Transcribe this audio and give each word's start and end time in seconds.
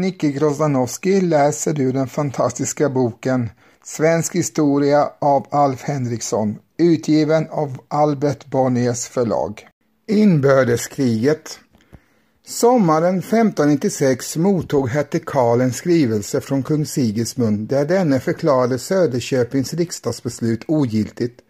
Nicke 0.00 0.30
Grozdanowski, 0.30 1.20
läser 1.20 1.72
du 1.72 1.92
den 1.92 2.08
fantastiska 2.08 2.88
boken 2.88 3.50
Svensk 3.84 4.34
historia 4.34 5.10
av 5.18 5.46
Alf 5.50 5.82
Henriksson, 5.82 6.58
utgiven 6.78 7.46
av 7.50 7.78
Albert 7.88 8.46
Bonniers 8.46 9.06
förlag. 9.06 9.66
Inbördeskriget 10.08 11.58
Sommaren 12.46 13.18
1596 13.18 14.36
mottog 14.36 14.88
hertig 14.88 15.24
Karl 15.26 15.60
en 15.60 15.72
skrivelse 15.72 16.40
från 16.40 16.62
kung 16.62 16.86
Sigismund 16.86 17.68
där 17.68 17.84
denne 17.84 18.20
förklarade 18.20 18.78
Söderköpings 18.78 19.74
riksdagsbeslut 19.74 20.64
ogiltigt 20.68 21.40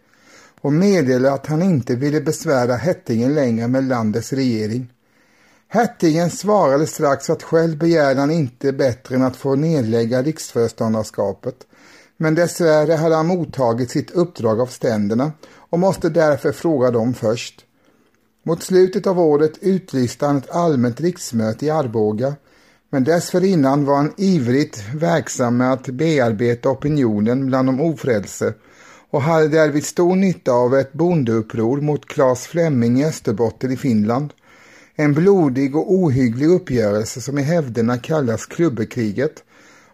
och 0.61 0.73
meddelade 0.73 1.33
att 1.33 1.47
han 1.47 1.61
inte 1.61 1.95
ville 1.95 2.21
besvära 2.21 2.75
hettingen 2.75 3.35
längre 3.35 3.67
med 3.67 3.83
landets 3.83 4.33
regering. 4.33 4.91
Hertigen 5.69 6.29
svarade 6.29 6.87
strax 6.87 7.29
att 7.29 7.43
själv 7.43 7.77
begärde 7.77 8.19
han 8.19 8.31
inte 8.31 8.73
bättre 8.73 9.15
än 9.15 9.21
att 9.21 9.35
få 9.35 9.55
nedlägga 9.55 10.21
riksföreståndarskapet, 10.21 11.55
men 12.17 12.35
dessvärre 12.35 12.93
hade 12.93 13.15
han 13.15 13.27
mottagit 13.27 13.91
sitt 13.91 14.11
uppdrag 14.11 14.61
av 14.61 14.67
ständerna 14.67 15.31
och 15.69 15.79
måste 15.79 16.09
därför 16.09 16.51
fråga 16.51 16.91
dem 16.91 17.13
först. 17.13 17.65
Mot 18.43 18.63
slutet 18.63 19.07
av 19.07 19.19
året 19.19 19.57
utlyste 19.61 20.25
han 20.25 20.37
ett 20.37 20.51
allmänt 20.51 21.01
riksmöte 21.01 21.65
i 21.65 21.69
Arboga, 21.69 22.35
men 22.89 23.03
dessförinnan 23.03 23.85
var 23.85 23.95
han 23.95 24.13
ivrigt 24.17 24.83
verksam 24.95 25.57
med 25.57 25.73
att 25.73 25.87
bearbeta 25.87 26.69
opinionen 26.69 27.45
bland 27.45 27.67
de 27.67 27.81
ofrälse 27.81 28.53
och 29.09 29.21
hade 29.21 29.47
därvid 29.47 29.85
stor 29.85 30.15
nytta 30.15 30.51
av 30.51 30.75
ett 30.75 30.93
bondeuppror 30.93 31.81
mot 31.81 32.07
Claes 32.07 32.47
Flemming 32.47 32.99
i 32.99 33.05
Österbotten 33.05 33.71
i 33.71 33.77
Finland. 33.77 34.33
En 34.99 35.13
blodig 35.13 35.75
och 35.75 35.93
ohygglig 35.93 36.47
uppgörelse 36.47 37.21
som 37.21 37.37
i 37.37 37.41
hävderna 37.41 37.97
kallas 37.97 38.45
klubbekriget 38.45 39.43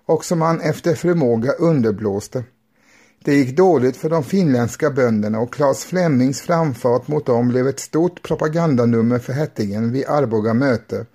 och 0.06 0.26
som 0.26 0.42
han 0.42 0.62
efter 0.62 0.96
förmåga 0.96 1.52
underblåste. 1.52 2.44
Det 3.24 3.36
gick 3.36 3.58
dåligt 3.58 3.98
för 3.98 4.09
de 4.09 4.24
finländska 4.24 4.90
bönderna 4.90 5.40
och 5.40 5.54
Claes 5.54 5.86
Flemmings 5.86 6.42
framfart 6.42 7.08
mot 7.08 7.26
dem 7.26 7.48
blev 7.48 7.68
ett 7.68 7.80
stort 7.80 8.22
propagandanummer 8.22 9.20
för 9.20 9.34
hertigen 9.34 9.92
vid 9.92 10.08
Arboga 10.08 10.54
möte 10.54 11.06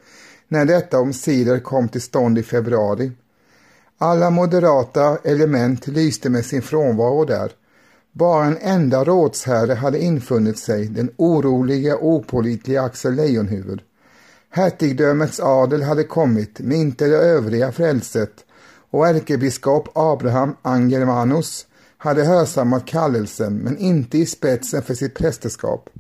när 0.49 0.65
detta 0.65 0.99
omsider 0.99 1.61
kom 1.61 1.89
till 1.89 2.03
stånd 2.03 2.39
i 2.39 2.43
februari. 2.43 3.13
Alla 3.99 4.31
moderata 4.31 5.19
element 5.25 5.87
lyste 5.87 6.31
med 6.31 6.45
sin 6.45 6.63
frånvaro 6.63 7.25
där. 7.25 7.53
Bara 8.13 8.45
en 8.45 8.59
enda 8.61 9.05
rådsherre 9.05 9.75
hade 9.75 9.99
infunnit 9.99 10.59
sig, 10.59 10.87
den 10.87 11.11
oroliga 11.17 11.97
och 11.97 12.09
opolitliga 12.09 12.83
Axel 12.83 13.15
Lejonhuvud. 13.15 13.81
Hertigdömets 14.51 15.41
adel 15.41 15.83
hade 15.83 16.05
kommit, 16.05 16.61
men 16.61 16.77
inte 16.77 17.07
det 17.07 17.17
övriga 17.17 17.73
frälset, 17.73 18.33
och 18.91 19.09
ärkebiskop 19.09 19.89
Abraham 19.95 20.57
Angermanus 20.63 21.67
hade 21.99 22.25
hörsammat 22.25 22.87
kallelsen 22.87 23.57
men 23.57 23.79
inte 23.79 24.19
i 24.19 24.27
spetsen 24.27 24.83
för 24.83 24.95
sitt 24.95 25.15
prästerskap. 25.15 25.91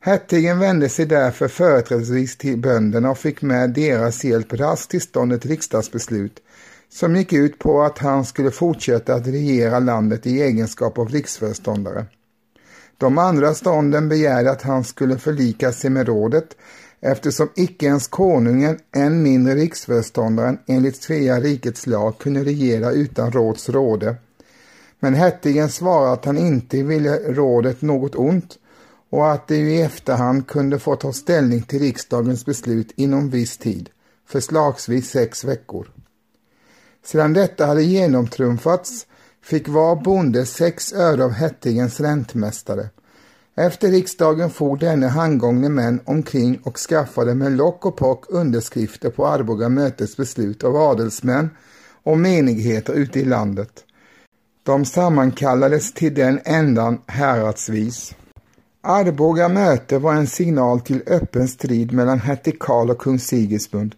Hertigen 0.00 0.58
vände 0.58 0.88
sig 0.88 1.06
därför 1.06 1.48
företrädesvis 1.48 2.36
till 2.36 2.58
bönderna 2.58 3.10
och 3.10 3.18
fick 3.18 3.42
med 3.42 3.70
deras 3.70 4.24
hjälp 4.24 4.52
raskt 4.52 4.90
till 4.90 5.00
stånd 5.00 5.32
ett 5.32 5.46
riksdagsbeslut 5.46 6.40
som 6.90 7.16
gick 7.16 7.32
ut 7.32 7.58
på 7.58 7.82
att 7.82 7.98
han 7.98 8.24
skulle 8.24 8.50
fortsätta 8.50 9.14
att 9.14 9.26
regera 9.26 9.78
landet 9.78 10.26
i 10.26 10.42
egenskap 10.42 10.98
av 10.98 11.08
riksföreståndare. 11.08 12.06
De 12.96 13.18
andra 13.18 13.54
stånden 13.54 14.08
begärde 14.08 14.50
att 14.50 14.62
han 14.62 14.84
skulle 14.84 15.18
förlika 15.18 15.72
sig 15.72 15.90
med 15.90 16.06
rådet 16.06 16.56
eftersom 17.00 17.48
icke 17.54 17.86
ens 17.86 18.08
konungen, 18.08 18.78
än 18.96 19.22
mindre 19.22 19.54
riksföreståndaren 19.54 20.58
enligt 20.66 21.02
Svea 21.02 21.40
rikets 21.40 21.86
lag 21.86 22.18
kunde 22.18 22.44
regera 22.44 22.92
utan 22.92 23.32
råds 23.32 23.68
råde. 23.68 24.16
Men 25.00 25.14
hertigen 25.14 25.68
svarade 25.68 26.12
att 26.12 26.24
han 26.24 26.38
inte 26.38 26.82
ville 26.82 27.16
rådet 27.18 27.82
något 27.82 28.14
ont 28.14 28.58
och 29.10 29.32
att 29.32 29.48
det 29.48 29.56
i 29.56 29.82
efterhand 29.82 30.46
kunde 30.46 30.78
få 30.78 30.96
ta 30.96 31.12
ställning 31.12 31.62
till 31.62 31.78
riksdagens 31.78 32.46
beslut 32.46 32.92
inom 32.96 33.30
viss 33.30 33.56
tid, 33.58 33.90
förslagsvis 34.26 35.10
sex 35.10 35.44
veckor. 35.44 35.88
Sedan 37.10 37.32
detta 37.32 37.66
hade 37.66 37.82
genomtrumfats 37.82 39.06
fick 39.42 39.68
var 39.68 39.96
bonde 39.96 40.46
sex 40.46 40.92
öre 40.92 41.24
av 41.24 41.30
hertigens 41.30 42.00
räntmästare. 42.00 42.88
Efter 43.56 43.88
riksdagen 43.88 44.50
for 44.50 44.76
denne 44.76 45.06
handgångne 45.06 45.68
män 45.68 46.00
omkring 46.04 46.60
och 46.62 46.78
skaffade 46.78 47.34
med 47.34 47.52
lock 47.52 47.86
och 47.86 47.96
pock 47.96 48.24
underskrifter 48.28 49.10
på 49.10 49.26
Arboga 49.26 49.68
mötets 49.68 50.16
beslut 50.16 50.64
av 50.64 50.76
adelsmän 50.76 51.50
och 52.02 52.18
menigheter 52.18 52.92
ute 52.92 53.20
i 53.20 53.24
landet. 53.24 53.84
De 54.62 54.84
sammankallades 54.84 55.92
till 55.92 56.14
den 56.14 56.40
ändan 56.44 57.00
häradsvis. 57.06 58.14
Arboga 58.80 59.48
möte 59.48 59.98
var 59.98 60.14
en 60.14 60.26
signal 60.26 60.80
till 60.80 61.02
öppen 61.06 61.48
strid 61.48 61.92
mellan 61.92 62.20
hertig 62.20 62.58
Karl 62.58 62.90
och 62.90 62.98
kung 62.98 63.18
Sigismund. 63.18 63.94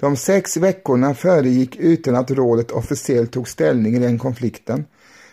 De 0.00 0.16
sex 0.16 0.56
veckorna 0.56 1.14
föregick 1.14 1.76
utan 1.76 2.16
att 2.16 2.30
rådet 2.30 2.70
officiellt 2.70 3.32
tog 3.32 3.48
ställning 3.48 3.94
i 3.94 3.98
den 3.98 4.18
konflikten, 4.18 4.84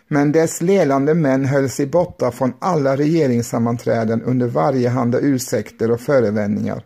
men 0.08 0.32
dess 0.32 0.62
ledande 0.62 1.14
män 1.14 1.46
höll 1.46 1.70
sig 1.70 1.86
borta 1.86 2.32
från 2.32 2.54
alla 2.60 2.96
regeringssammanträden 2.98 4.22
under 4.22 4.48
varje 4.48 4.90
handa 4.90 5.20
ursäkter 5.20 5.92
och 5.92 6.00
förevändningar. 6.00 6.84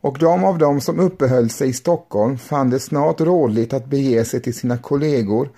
Och 0.00 0.18
de 0.18 0.44
av 0.44 0.58
dem 0.58 0.80
som 0.80 1.00
uppehöll 1.00 1.50
sig 1.50 1.68
i 1.68 1.72
Stockholm 1.72 2.38
fann 2.38 2.70
det 2.70 2.80
snart 2.80 3.20
rådligt 3.20 3.72
att 3.72 3.86
bege 3.86 4.24
sig 4.24 4.40
till 4.40 4.54
sina 4.54 4.78
kollegor 4.78 5.50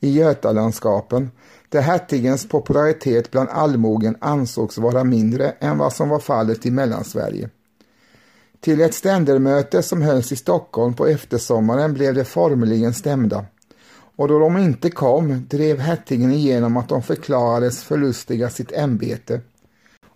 i 0.00 0.10
Götalandskapen, 0.10 1.30
där 1.68 1.80
hertigens 1.80 2.48
popularitet 2.48 3.30
bland 3.30 3.48
allmogen 3.48 4.16
ansågs 4.20 4.78
vara 4.78 5.04
mindre 5.04 5.50
än 5.50 5.78
vad 5.78 5.92
som 5.92 6.08
var 6.08 6.18
fallet 6.18 6.66
i 6.66 6.70
Mellansverige. 6.70 7.48
Till 8.62 8.80
ett 8.80 8.94
ständermöte 8.94 9.82
som 9.82 10.02
hölls 10.02 10.32
i 10.32 10.36
Stockholm 10.36 10.94
på 10.94 11.06
eftersommaren 11.06 11.94
blev 11.94 12.14
de 12.14 12.24
formligen 12.24 12.94
stämda. 12.94 13.44
Och 14.16 14.28
då 14.28 14.38
de 14.38 14.58
inte 14.58 14.90
kom 14.90 15.46
drev 15.48 15.78
hertigen 15.78 16.32
igenom 16.32 16.76
att 16.76 16.88
de 16.88 17.02
förklarades 17.02 17.82
förlustiga 17.82 18.50
sitt 18.50 18.72
ämbete. 18.72 19.40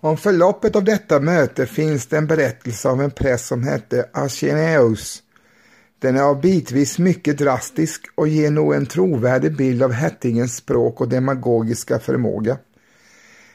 Om 0.01 0.17
förloppet 0.17 0.77
av 0.77 0.85
detta 0.85 1.21
möte 1.21 1.67
finns 1.67 2.06
det 2.06 2.17
en 2.17 2.26
berättelse 2.26 2.88
av 2.88 3.03
en 3.03 3.11
präst 3.11 3.47
som 3.47 3.62
hette 3.62 4.09
Archeneus. 4.12 5.23
Den 5.99 6.17
är 6.17 6.23
av 6.23 6.41
bitvis 6.41 6.99
mycket 6.99 7.38
drastisk 7.38 8.06
och 8.15 8.29
ger 8.29 8.50
nog 8.50 8.75
en 8.75 8.87
trovärdig 8.87 9.56
bild 9.56 9.82
av 9.82 9.93
hertigens 9.93 10.56
språk 10.56 11.00
och 11.00 11.09
demagogiska 11.09 11.99
förmåga. 11.99 12.59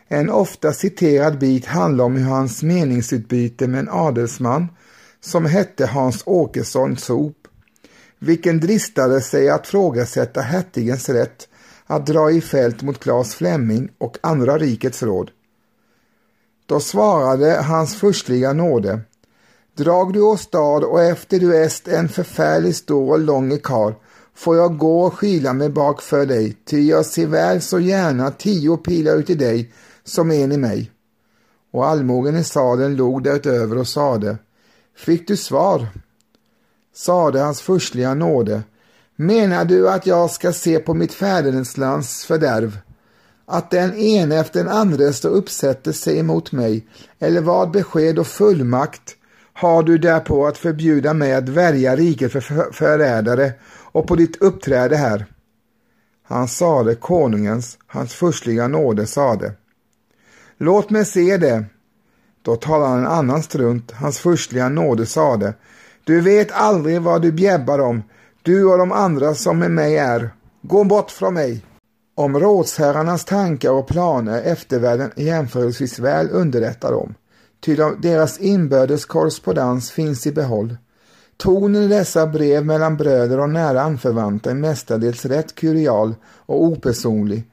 En 0.07 0.30
ofta 0.30 0.74
citerad 0.74 1.39
bit 1.39 1.65
handlar 1.65 2.06
om 2.06 2.15
hur 2.15 2.30
hans 2.30 2.63
meningsutbyte 2.63 3.68
med 3.68 3.80
en 3.80 3.89
adelsman 3.92 4.68
som 5.21 5.45
hette 5.45 5.85
Hans 5.85 6.23
Åkesson 6.25 6.97
Sop, 6.97 7.47
vilken 8.19 8.59
dristade 8.59 9.21
sig 9.21 9.50
att 9.50 9.68
frågasätta 9.68 10.41
hertigens 10.41 11.09
rätt 11.09 11.47
att 11.85 12.06
dra 12.06 12.31
i 12.31 12.41
fält 12.41 12.81
mot 12.81 13.00
Claes 13.00 13.35
Flemming 13.35 13.89
och 13.97 14.18
andra 14.21 14.57
rikets 14.57 15.03
råd. 15.03 15.31
Då 16.65 16.79
svarade 16.79 17.62
hans 17.62 17.95
förstliga 17.95 18.53
nåde 18.53 19.01
Drag 19.77 20.13
du 20.13 20.21
åstad 20.21 20.85
och 20.85 21.01
efter 21.01 21.39
du 21.39 21.63
est 21.63 21.88
en 21.88 22.09
förfärlig 22.09 22.75
stor 22.75 23.12
och 23.12 23.19
lång 23.19 23.57
kar 23.57 23.95
får 24.35 24.57
jag 24.57 24.77
gå 24.77 25.01
och 25.01 25.13
skyla 25.13 25.53
mig 25.53 25.69
bak 25.69 26.01
för 26.01 26.25
dig, 26.25 26.57
ty 26.65 26.88
jag 26.88 27.06
ser 27.06 27.27
väl 27.27 27.62
så 27.62 27.79
gärna 27.79 28.31
tio 28.31 28.77
pilar 28.77 29.15
ut 29.15 29.29
i 29.29 29.35
dig 29.35 29.74
som 30.03 30.31
en 30.31 30.51
i 30.51 30.57
mig. 30.57 30.91
Och 31.74 31.88
allmogen 31.88 32.35
i 32.35 32.44
sadeln 32.44 32.95
log 32.95 33.24
därutöver 33.24 33.77
och 33.77 33.88
sade 33.88 34.38
Fick 34.97 35.27
du 35.27 35.38
svar? 35.38 35.88
Sade 36.95 37.39
hans 37.39 37.61
förstliga 37.61 38.13
nåde. 38.13 38.63
Menar 39.15 39.65
du 39.65 39.89
att 39.89 40.07
jag 40.07 40.31
ska 40.31 40.53
se 40.53 40.79
på 40.79 40.93
mitt 40.93 41.13
fäderneslands 41.13 42.25
fördärv? 42.25 42.79
Att 43.45 43.71
den 43.71 43.93
ene 43.93 44.38
efter 44.39 44.63
den 44.63 44.73
andre 44.73 45.13
står 45.13 45.29
uppsätter 45.29 45.91
sig 45.91 46.19
emot 46.19 46.51
mig, 46.51 46.88
eller 47.19 47.41
vad 47.41 47.71
besked 47.71 48.19
och 48.19 48.27
fullmakt 48.27 49.15
har 49.53 49.83
du 49.83 49.97
därpå 49.97 50.47
att 50.47 50.57
förbjuda 50.57 51.13
mig 51.13 51.33
att 51.33 51.49
värja 51.49 51.95
riket 51.95 52.31
för 52.31 52.71
förrädare 52.71 53.53
och 53.91 54.07
på 54.07 54.15
ditt 54.15 54.41
uppträde 54.41 54.95
här? 54.95 55.25
Han 56.23 56.47
sade 56.47 56.95
konungens, 56.95 57.77
hans 57.88 58.13
förstliga 58.13 58.67
nåde 58.67 59.07
sade. 59.07 59.53
Låt 60.57 60.89
mig 60.89 61.05
se 61.05 61.38
det, 61.38 61.65
då 62.41 62.55
talade 62.55 62.99
en 62.99 63.07
annan 63.07 63.43
strunt, 63.43 63.91
hans 63.91 64.19
förstliga 64.19 64.69
nåde 64.69 65.05
sade. 65.05 65.53
Du 66.03 66.21
vet 66.21 66.51
aldrig 66.51 67.01
vad 67.01 67.21
du 67.21 67.31
bjäbbar 67.31 67.79
om, 67.79 68.03
du 68.41 68.65
och 68.65 68.77
de 68.77 68.91
andra 68.91 69.35
som 69.35 69.59
med 69.59 69.71
mig 69.71 69.97
är. 69.97 70.29
Gå 70.61 70.83
bort 70.83 71.11
från 71.11 71.33
mig. 71.33 71.65
Om 72.15 72.39
rådsherrarnas 72.39 73.25
tankar 73.25 73.71
och 73.71 73.88
planer 73.88 74.41
eftervärlden 74.41 75.11
jämförelsevis 75.15 75.99
väl 75.99 76.29
underrättad 76.31 76.93
om, 76.93 77.15
ty 77.65 77.75
deras 78.01 78.39
inbördes 78.39 79.05
korrespondens 79.05 79.91
finns 79.91 80.27
i 80.27 80.31
behåll. 80.31 80.77
Tonen 81.38 81.83
i 81.83 81.88
dessa 81.88 82.27
brev 82.27 82.65
mellan 82.65 82.97
bröder 82.97 83.39
och 83.39 83.49
nära 83.49 83.81
anförvanter 83.81 84.51
är 84.51 84.55
mestadels 84.55 85.25
rätt 85.25 85.55
kurial 85.55 86.15
och 86.25 86.63
opersonlig, 86.63 87.43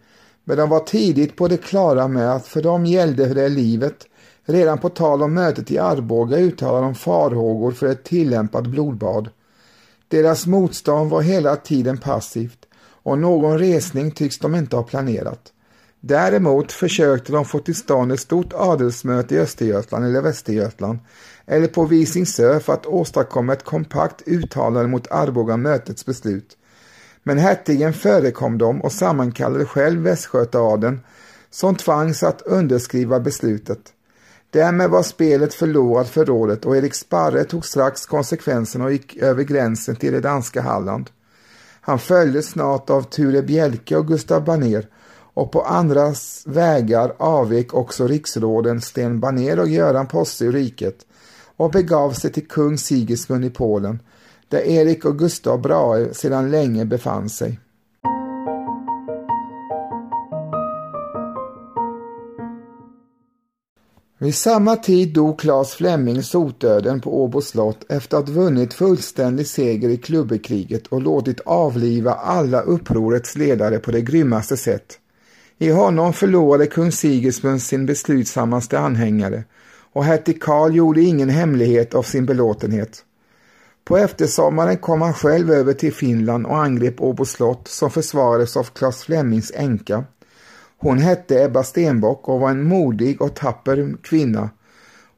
men 0.45 0.57
de 0.57 0.69
var 0.69 0.81
tidigt 0.81 1.37
på 1.37 1.49
det 1.49 1.57
klara 1.57 2.09
med 2.09 2.33
att 2.33 2.47
för 2.47 2.63
dem 2.63 2.87
gällde 2.87 3.35
det 3.35 3.49
livet. 3.49 4.07
Redan 4.51 4.79
på 4.79 4.89
tal 4.89 5.23
om 5.23 5.35
mötet 5.35 5.71
i 5.71 5.79
Arboga 5.79 6.37
uttalade 6.37 6.85
de 6.85 6.95
farhågor 6.95 7.73
för 7.73 7.87
ett 7.87 8.05
tillämpat 8.05 8.67
blodbad. 8.67 9.29
Deras 10.09 10.47
motstånd 10.47 11.11
var 11.11 11.23
hela 11.23 11.57
tiden 11.57 11.99
passivt 11.99 12.59
och 13.03 13.19
någon 13.19 13.59
resning 13.59 14.11
tycks 14.11 14.39
de 14.39 14.55
inte 14.55 14.77
ha 14.77 14.83
planerat. 14.83 15.53
Däremot 16.01 16.73
försökte 16.73 17.33
de 17.33 17.45
få 17.45 17.59
till 17.59 17.75
stånd 17.75 18.13
ett 18.13 18.21
stort 18.21 18.53
adelsmöte 18.53 19.35
i 19.35 19.39
Östergötland 19.39 20.05
eller 20.05 20.23
Västergötland 20.23 20.99
eller 21.47 21.67
på 21.67 21.85
Visingsö 21.85 22.61
för 22.61 22.73
att 22.73 22.87
åstadkomma 22.87 23.53
ett 23.53 23.65
kompakt 23.65 24.23
uttalande 24.27 24.89
mot 24.89 25.11
Arboga 25.11 25.57
mötets 25.57 26.07
beslut. 26.07 26.57
Men 27.23 27.39
hertigen 27.39 27.93
förekom 27.93 28.59
dem 28.59 28.83
och 28.83 28.93
sammankallade 28.93 29.65
själv 29.65 30.03
Västgötaadeln 30.03 31.01
som 31.51 31.77
tvangs 31.77 32.23
att 32.23 32.43
underskriva 32.43 33.21
beslutet. 33.21 33.93
Därmed 34.51 34.91
var 34.91 35.03
spelet 35.03 35.55
förlorat 35.55 36.09
för 36.09 36.25
rådet 36.25 36.65
och 36.65 36.77
Erik 36.77 36.95
Sparre 36.95 37.45
tog 37.45 37.65
strax 37.65 38.07
konsekvenserna 38.07 38.85
och 38.85 38.93
gick 38.93 39.17
över 39.17 39.43
gränsen 39.43 39.97
till 39.97 40.13
det 40.13 40.21
danska 40.21 40.63
Halland. 40.63 41.11
Han 41.81 41.99
följdes 41.99 42.47
snart 42.47 42.91
av 42.91 43.03
Ture 43.03 43.43
Bjelke 43.43 43.97
och 43.97 44.07
Gustav 44.07 44.45
Baner 44.45 44.87
och 45.35 45.53
på 45.53 45.63
andras 45.63 46.43
vägar 46.47 47.13
avvek 47.19 47.75
också 47.75 48.07
riksråden 48.07 48.81
Sten 48.81 49.21
Baner 49.21 49.59
och 49.61 49.69
Göran 49.69 50.07
Posse 50.07 50.45
ur 50.45 50.53
riket 50.53 51.07
och 51.57 51.71
begav 51.71 52.13
sig 52.13 52.33
till 52.33 52.49
kung 52.49 52.79
Sigismund 52.79 53.45
i 53.45 53.51
Polen 53.51 54.03
där 54.49 54.61
Erik 54.61 55.05
och 55.05 55.19
Gustav 55.19 55.63
Brahe 55.63 56.15
sedan 56.15 56.51
länge 56.51 56.85
befann 56.85 57.29
sig. 57.29 57.61
Vid 64.21 64.35
samma 64.35 64.77
tid 64.77 65.13
dog 65.13 65.39
Claes 65.39 65.75
Flemming 65.75 66.23
sotdöden 66.23 67.01
på 67.01 67.23
Åbo 67.23 67.41
slott 67.41 67.85
efter 67.89 68.19
att 68.19 68.29
vunnit 68.29 68.75
fullständig 68.75 69.47
seger 69.47 69.89
i 69.89 69.97
klubbekriget 69.97 70.87
och 70.87 71.03
låtit 71.03 71.41
avliva 71.41 72.13
alla 72.13 72.61
upprorets 72.61 73.37
ledare 73.37 73.79
på 73.79 73.91
det 73.91 74.01
grymmaste 74.01 74.57
sätt. 74.57 74.99
I 75.59 75.71
honom 75.71 76.13
förlorade 76.13 76.67
kung 76.67 76.93
Sigismund 76.93 77.63
sin 77.63 77.87
beslutsammaste 77.87 78.79
anhängare 78.79 79.45
och 79.93 80.05
hertig 80.05 80.43
Karl 80.43 80.75
gjorde 80.75 81.03
ingen 81.03 81.29
hemlighet 81.29 81.95
av 81.95 82.03
sin 82.03 82.27
belåtenhet. 82.27 83.05
På 83.85 83.97
eftersommaren 83.97 84.77
kom 84.77 85.03
han 85.03 85.15
själv 85.15 85.51
över 85.51 85.73
till 85.73 85.93
Finland 85.93 86.47
och 86.47 86.59
angrep 86.59 87.01
Åbo 87.01 87.25
slott 87.25 87.69
som 87.69 87.91
försvarades 87.91 88.57
av 88.57 88.65
Claes 88.65 89.03
Flemmings 89.03 89.53
änka. 89.55 90.05
Hon 90.81 90.99
hette 90.99 91.45
Ebba 91.45 91.63
Stenbock 91.63 92.29
och 92.29 92.41
var 92.41 92.51
en 92.51 92.63
modig 92.63 93.23
och 93.23 93.35
tapper 93.35 93.97
kvinna 94.03 94.51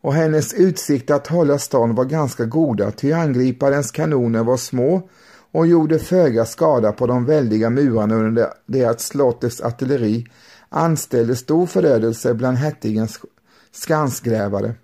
och 0.01 0.15
hennes 0.15 0.55
utsikter 0.55 1.15
att 1.15 1.27
hålla 1.27 1.59
stan 1.59 1.95
var 1.95 2.05
ganska 2.05 2.45
goda 2.45 2.91
ty 2.91 3.13
angriparens 3.13 3.91
kanoner 3.91 4.45
var 4.45 4.57
små 4.57 5.09
och 5.53 5.67
gjorde 5.67 5.99
föga 5.99 6.45
skada 6.45 6.93
på 6.93 7.07
de 7.07 7.25
väldiga 7.25 7.71
murarna 7.71 8.15
under 8.15 8.49
det 8.67 8.85
att 8.85 9.01
slottets 9.01 9.61
artilleri 9.61 10.27
anställde 10.69 11.37
stor 11.37 11.67
förödelse 11.67 12.35
bland 12.35 12.57
hertigens 12.57 13.21
skansgrävare. 13.73 14.75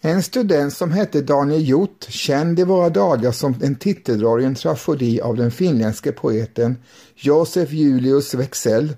En 0.00 0.22
student 0.22 0.72
som 0.72 0.92
hette 0.92 1.20
Daniel 1.20 1.62
Hjort, 1.62 2.06
känd 2.08 2.58
i 2.58 2.64
våra 2.64 2.88
dagar 2.88 3.32
som 3.32 3.54
en 3.62 3.74
titeldragen 3.74 4.54
tragedi 4.54 5.20
av 5.20 5.36
den 5.36 5.50
finländske 5.50 6.12
poeten 6.12 6.76
Josef 7.14 7.72
Julius 7.72 8.34
Wexell, 8.34 8.96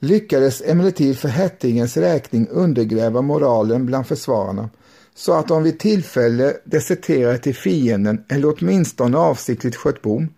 lyckades 0.00 0.62
emellertid 0.66 1.18
för 1.18 1.28
hertigens 1.28 1.96
räkning 1.96 2.48
undergräva 2.48 3.22
moralen 3.22 3.86
bland 3.86 4.06
försvararna 4.06 4.70
så 5.14 5.32
att 5.32 5.48
de 5.48 5.62
vid 5.62 5.78
tillfälle 5.78 6.56
deserterade 6.64 7.38
till 7.38 7.54
fienden 7.54 8.24
eller 8.28 8.54
åtminstone 8.58 9.18
avsiktligt 9.18 9.76
sköt 9.76 10.02
bom. 10.02 10.28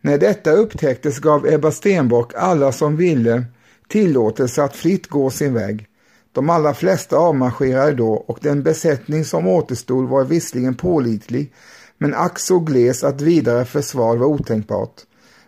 När 0.00 0.18
detta 0.18 0.52
upptäcktes 0.52 1.18
gav 1.18 1.46
Ebba 1.46 1.70
Stenbock 1.72 2.34
alla 2.34 2.72
som 2.72 2.96
ville 2.96 3.44
tillåtelse 3.88 4.62
att 4.62 4.76
fritt 4.76 5.06
gå 5.06 5.30
sin 5.30 5.54
väg. 5.54 5.86
De 6.32 6.50
allra 6.50 6.74
flesta 6.74 7.16
avmarscherade 7.16 7.92
då 7.92 8.12
och 8.12 8.38
den 8.42 8.62
besättning 8.62 9.24
som 9.24 9.46
återstod 9.46 10.08
var 10.08 10.24
visserligen 10.24 10.74
pålitlig 10.74 11.52
men 11.98 12.14
ack 12.14 12.38
så 12.38 12.58
gles 12.58 13.04
att 13.04 13.20
vidare 13.20 13.64
försvar 13.64 14.16
var 14.16 14.26
otänkbart. 14.26 14.94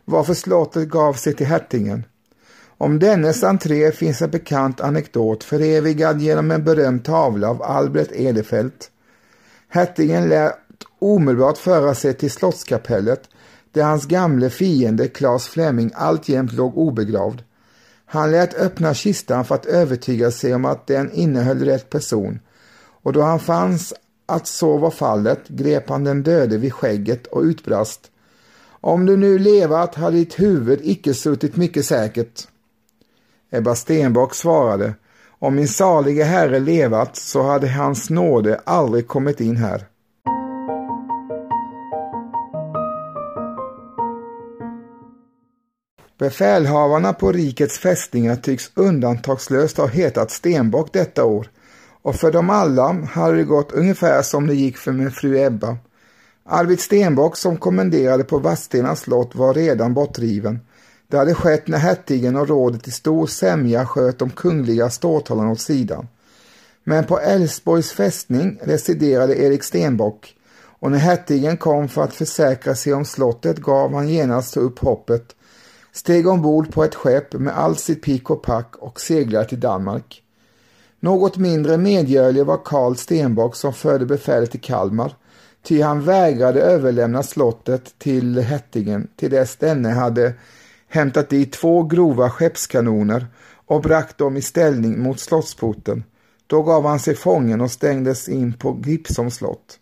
Varför 0.05 0.35
slottet 0.35 0.89
gav 0.89 1.13
sig 1.13 1.35
till 1.35 1.47
hertigen. 1.47 2.05
Om 2.81 2.99
dennes 2.99 3.43
entré 3.45 3.93
finns 3.93 4.23
en 4.23 4.31
bekant 4.31 4.81
anekdot 4.81 5.45
förevigad 5.45 6.21
genom 6.21 6.51
en 6.51 6.65
berömd 6.65 7.05
tavla 7.05 7.51
av 7.51 7.63
Albert 7.63 8.13
Edefelt. 8.13 8.91
Hertigen 9.69 10.29
lät 10.29 10.55
omedelbart 10.99 11.59
föra 11.59 11.95
sig 11.95 12.15
till 12.15 12.31
slottskapellet 12.31 13.29
där 13.73 13.83
hans 13.83 14.07
gamle 14.07 14.51
fiende 14.51 15.09
Claes 15.09 15.49
Fleming 15.49 15.91
alltjämt 15.95 16.53
låg 16.53 16.79
obegravd. 16.79 17.43
Han 18.07 18.31
lät 18.31 18.55
öppna 18.55 18.95
kistan 18.95 19.45
för 19.45 19.55
att 19.55 19.67
övertyga 19.67 20.31
sig 20.31 20.55
om 20.55 20.65
att 20.65 20.87
den 20.87 21.13
innehöll 21.13 21.65
rätt 21.65 21.91
person 21.91 22.41
och 23.03 23.13
då 23.13 23.23
han 23.23 23.41
fanns 23.41 23.95
att 24.27 24.47
så 24.47 24.77
var 24.77 24.91
fallet 24.91 25.49
grep 25.49 25.89
han 25.89 26.05
den 26.05 26.23
döde 26.23 26.59
vid 26.59 26.73
skägget 26.73 27.27
och 27.27 27.43
utbrast 27.43 28.11
Om 28.81 29.07
du 29.07 29.17
nu 29.17 29.39
levat 29.39 29.95
har 29.95 30.11
ditt 30.11 30.41
huvud 30.41 30.81
icke 30.83 31.15
suttit 31.15 31.57
mycket 31.57 31.85
säkert. 31.85 32.47
Ebba 33.51 33.75
Stenbock 33.75 34.35
svarade 34.35 34.95
Om 35.39 35.55
min 35.55 35.69
salige 35.69 36.25
herre 36.25 36.59
levat 36.59 37.17
så 37.17 37.43
hade 37.43 37.69
hans 37.69 38.11
nåde 38.11 38.61
aldrig 38.65 39.09
kommit 39.09 39.41
in 39.41 39.57
här. 39.57 39.87
Befälhavarna 46.19 47.13
på 47.13 47.33
rikets 47.33 47.79
fästningar 47.79 48.37
tycks 48.37 48.71
undantagslöst 48.75 49.77
ha 49.77 49.87
hetat 49.87 50.31
Stenbock 50.31 50.93
detta 50.93 51.25
år 51.25 51.47
och 52.03 52.17
för 52.17 52.33
dem 52.33 52.51
alla 52.51 52.93
hade 52.93 53.37
det 53.37 53.45
gått 53.45 53.73
ungefär 53.73 54.23
som 54.23 54.47
det 54.47 54.55
gick 54.55 54.77
för 54.77 54.93
min 54.93 55.11
fru 55.11 55.39
Ebba. 55.39 55.77
Arvid 56.45 56.81
Stenbock 56.81 57.37
som 57.37 57.57
kommenderade 57.57 58.25
på 58.25 58.39
Vadstena 58.39 58.97
slott 58.97 59.35
var 59.35 59.55
redan 59.55 59.95
bortriven. 59.95 60.59
Det 61.11 61.19
hade 61.19 61.35
skett 61.35 61.69
när 61.69 61.79
hertigen 61.79 62.37
och 62.37 62.49
rådet 62.49 62.89
i 62.89 62.91
stor 62.91 63.27
sämja 63.27 63.87
sköt 63.87 64.19
de 64.19 64.31
kungliga 64.31 64.91
ståthållarna 64.91 65.51
åt 65.51 65.61
sidan. 65.61 66.09
Men 66.85 67.05
på 67.05 67.19
Älvsborgs 67.19 67.93
fästning 67.93 68.59
residerade 68.63 69.43
Erik 69.43 69.65
Stenbock 69.65 70.35
och 70.63 70.91
när 70.91 70.99
hertigen 70.99 71.57
kom 71.57 71.89
för 71.89 72.03
att 72.03 72.15
försäkra 72.15 72.75
sig 72.75 72.93
om 72.93 73.05
slottet 73.05 73.59
gav 73.59 73.95
han 73.95 74.09
genast 74.09 74.57
upp 74.57 74.79
hoppet 74.79 75.35
steg 75.93 76.27
ombord 76.27 76.73
på 76.73 76.85
ett 76.85 76.95
skepp 76.95 77.33
med 77.33 77.59
allt 77.59 77.81
sitt 77.81 78.03
pick 78.03 78.31
och 78.31 78.43
pack 78.43 78.77
och 78.77 79.01
seglade 79.01 79.49
till 79.49 79.61
Danmark. 79.61 80.23
Något 81.01 81.37
mindre 81.37 81.77
medgörlig 81.77 82.47
var 82.47 82.61
Karl 82.65 82.95
Stenbock 82.95 83.57
som 83.57 83.73
förde 83.73 84.07
befälet 84.07 84.51
till 84.51 84.61
Kalmar, 84.61 85.15
ty 85.63 85.83
han 85.83 86.03
vägrade 86.03 86.61
överlämna 86.61 87.23
slottet 87.23 87.99
till 87.99 88.39
hertigen 88.39 89.09
till 89.17 89.31
dess 89.31 89.57
denne 89.57 89.89
hade 89.89 90.35
hämtat 90.91 91.29
dit 91.29 91.53
två 91.53 91.83
grova 91.83 92.31
skeppskanoner 92.31 93.27
och 93.67 93.83
bragt 93.83 94.19
dem 94.19 94.37
i 94.37 94.43
ställning 94.43 95.03
mot 95.03 95.21
slottsporten. 95.21 96.05
Då 96.47 96.63
gav 96.63 96.87
han 96.87 97.01
sig 97.01 97.15
fången 97.15 97.61
och 97.61 97.71
stängdes 97.71 98.29
in 98.29 98.53
på 98.53 98.73
Gripsholms 98.73 99.35
slott. 99.35 99.79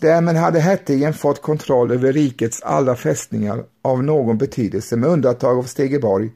Därmed 0.00 0.36
hade 0.36 0.60
hertigen 0.60 1.14
fått 1.14 1.42
kontroll 1.42 1.90
över 1.90 2.12
rikets 2.12 2.62
alla 2.62 2.96
fästningar 2.96 3.64
av 3.82 4.02
någon 4.02 4.38
betydelse 4.38 4.96
med 4.96 5.10
undantag 5.10 5.58
av 5.58 5.62
Stegeborg, 5.62 6.32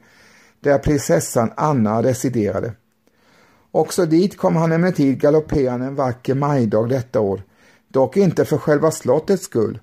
där 0.59 0.77
prinsessan 0.77 1.51
Anna 1.57 2.03
residerade. 2.03 2.73
Också 3.71 4.05
dit 4.05 4.37
kom 4.37 4.55
han 4.55 4.71
emellertid 4.71 5.21
galopperande 5.21 5.85
en 5.85 5.95
vacker 5.95 6.35
majdag 6.35 6.89
detta 6.89 7.19
år, 7.19 7.41
dock 7.87 8.17
inte 8.17 8.45
för 8.45 8.57
själva 8.57 8.91
slottets 8.91 9.43
skull. 9.43 9.79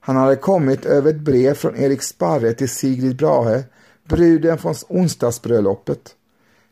Han 0.00 0.16
hade 0.16 0.36
kommit 0.36 0.86
över 0.86 1.10
ett 1.10 1.20
brev 1.20 1.54
från 1.54 1.76
Erik 1.76 2.02
Sparre 2.02 2.52
till 2.52 2.68
Sigrid 2.68 3.16
Brahe, 3.16 3.64
bruden 4.08 4.58
från 4.58 4.74
onsdagsbröllopet. 4.88 6.14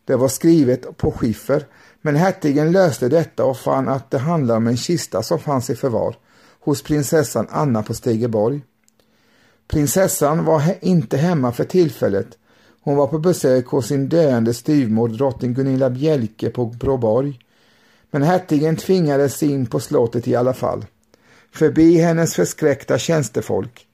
Det 0.04 0.16
var 0.16 0.28
skrivet 0.28 0.96
på 0.96 1.10
skiffer, 1.10 1.66
men 2.02 2.16
hertigen 2.16 2.72
löste 2.72 3.08
detta 3.08 3.44
och 3.44 3.58
fann 3.58 3.88
att 3.88 4.10
det 4.10 4.18
handlade 4.18 4.56
om 4.56 4.66
en 4.66 4.76
kista 4.76 5.22
som 5.22 5.38
fanns 5.38 5.70
i 5.70 5.76
förvar 5.76 6.16
hos 6.60 6.82
prinsessan 6.82 7.46
Anna 7.50 7.82
på 7.82 7.94
Stegeborg. 7.94 8.60
Prinsessan 9.68 10.44
var 10.44 10.58
he 10.58 10.78
inte 10.80 11.16
hemma 11.16 11.52
för 11.52 11.64
tillfället. 11.64 12.28
Hon 12.80 12.96
var 12.96 13.06
på 13.06 13.18
besök 13.18 13.66
hos 13.66 13.86
sin 13.86 14.08
döende 14.08 14.54
styvmor 14.54 15.08
drottning 15.08 15.54
Gunilla 15.54 15.90
Bjelke 15.90 16.50
på 16.50 16.66
Broborg. 16.66 17.38
Men 18.10 18.22
hertigen 18.22 18.76
tvingades 18.76 19.42
in 19.42 19.66
på 19.66 19.80
slottet 19.80 20.28
i 20.28 20.36
alla 20.36 20.54
fall 20.54 20.84
förbi 21.52 21.98
hennes 21.98 22.34
förskräckta 22.34 22.98
tjänstefolk. 22.98 23.84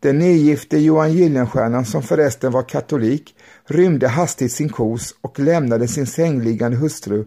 Den 0.00 0.18
nygifte 0.18 0.78
Johan 0.78 1.12
Gyllenstierna, 1.12 1.84
som 1.84 2.02
förresten 2.02 2.52
var 2.52 2.62
katolik, 2.62 3.34
rymde 3.64 4.08
hastigt 4.08 4.52
sin 4.52 4.68
kos 4.68 5.14
och 5.20 5.38
lämnade 5.38 5.88
sin 5.88 6.06
sängliggande 6.06 6.76
hustru 6.76 7.24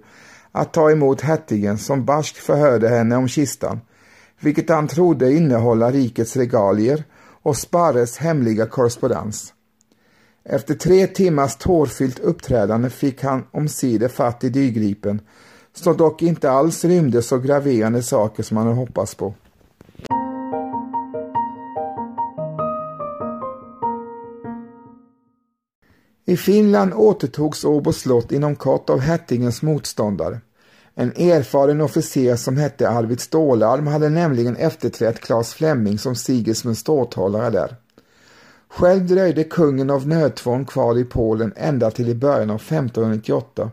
att 0.51 0.73
ta 0.73 0.91
emot 0.91 1.21
hertigen 1.21 1.77
som 1.77 2.05
barsk 2.05 2.35
förhörde 2.35 2.89
henne 2.89 3.15
om 3.15 3.27
kistan, 3.27 3.79
vilket 4.39 4.69
han 4.69 4.87
trodde 4.87 5.33
innehålla 5.33 5.91
rikets 5.91 6.35
regalier 6.35 7.03
och 7.41 7.57
Sparres 7.57 8.17
hemliga 8.17 8.65
korrespondens. 8.65 9.53
Efter 10.43 10.73
tre 10.73 11.07
timmars 11.07 11.55
tårfyllt 11.55 12.19
uppträdande 12.19 12.89
fick 12.89 13.23
han 13.23 13.43
omsider 13.51 14.07
fatt 14.07 14.43
i 14.43 14.49
dyrgripen, 14.49 15.21
som 15.73 15.97
dock 15.97 16.21
inte 16.21 16.51
alls 16.51 16.85
rymde 16.85 17.21
så 17.21 17.37
graverande 17.37 18.03
saker 18.03 18.43
som 18.43 18.57
han 18.57 18.67
hade 18.67 18.79
hoppats 18.79 19.15
på. 19.15 19.33
I 26.29 26.37
Finland 26.37 26.93
återtogs 26.93 27.65
Åbo 27.65 27.93
slott 27.93 28.31
inom 28.31 28.55
kort 28.55 28.89
av 28.89 28.99
hertigens 28.99 29.61
motståndare. 29.61 30.39
En 30.95 31.11
erfaren 31.11 31.81
officer 31.81 32.35
som 32.35 32.57
hette 32.57 32.89
Arvid 32.89 33.19
Stålarm 33.19 33.87
hade 33.87 34.09
nämligen 34.09 34.55
efterträtt 34.55 35.19
Claes 35.19 35.53
Flemming 35.53 35.97
som 35.97 36.15
Sigismunds 36.15 36.79
ståthållare 36.79 37.49
där. 37.49 37.75
Själv 38.69 39.07
dröjde 39.07 39.43
kungen 39.43 39.89
av 39.89 40.07
nödtvång 40.07 40.65
kvar 40.65 40.97
i 40.97 41.03
Polen 41.03 41.53
ända 41.55 41.91
till 41.91 42.09
i 42.09 42.15
början 42.15 42.49
av 42.49 42.55
1598 42.55 43.71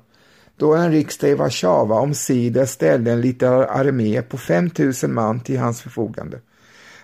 då 0.56 0.75
en 0.75 0.92
riksdag 0.92 1.30
i 1.30 1.34
Warszawa 1.34 2.00
omsider 2.00 2.66
ställde 2.66 3.12
en 3.12 3.20
liten 3.20 3.52
armé 3.52 4.22
på 4.22 4.38
5000 4.38 5.14
man 5.14 5.40
till 5.40 5.58
hans 5.58 5.82
förfogande. 5.82 6.40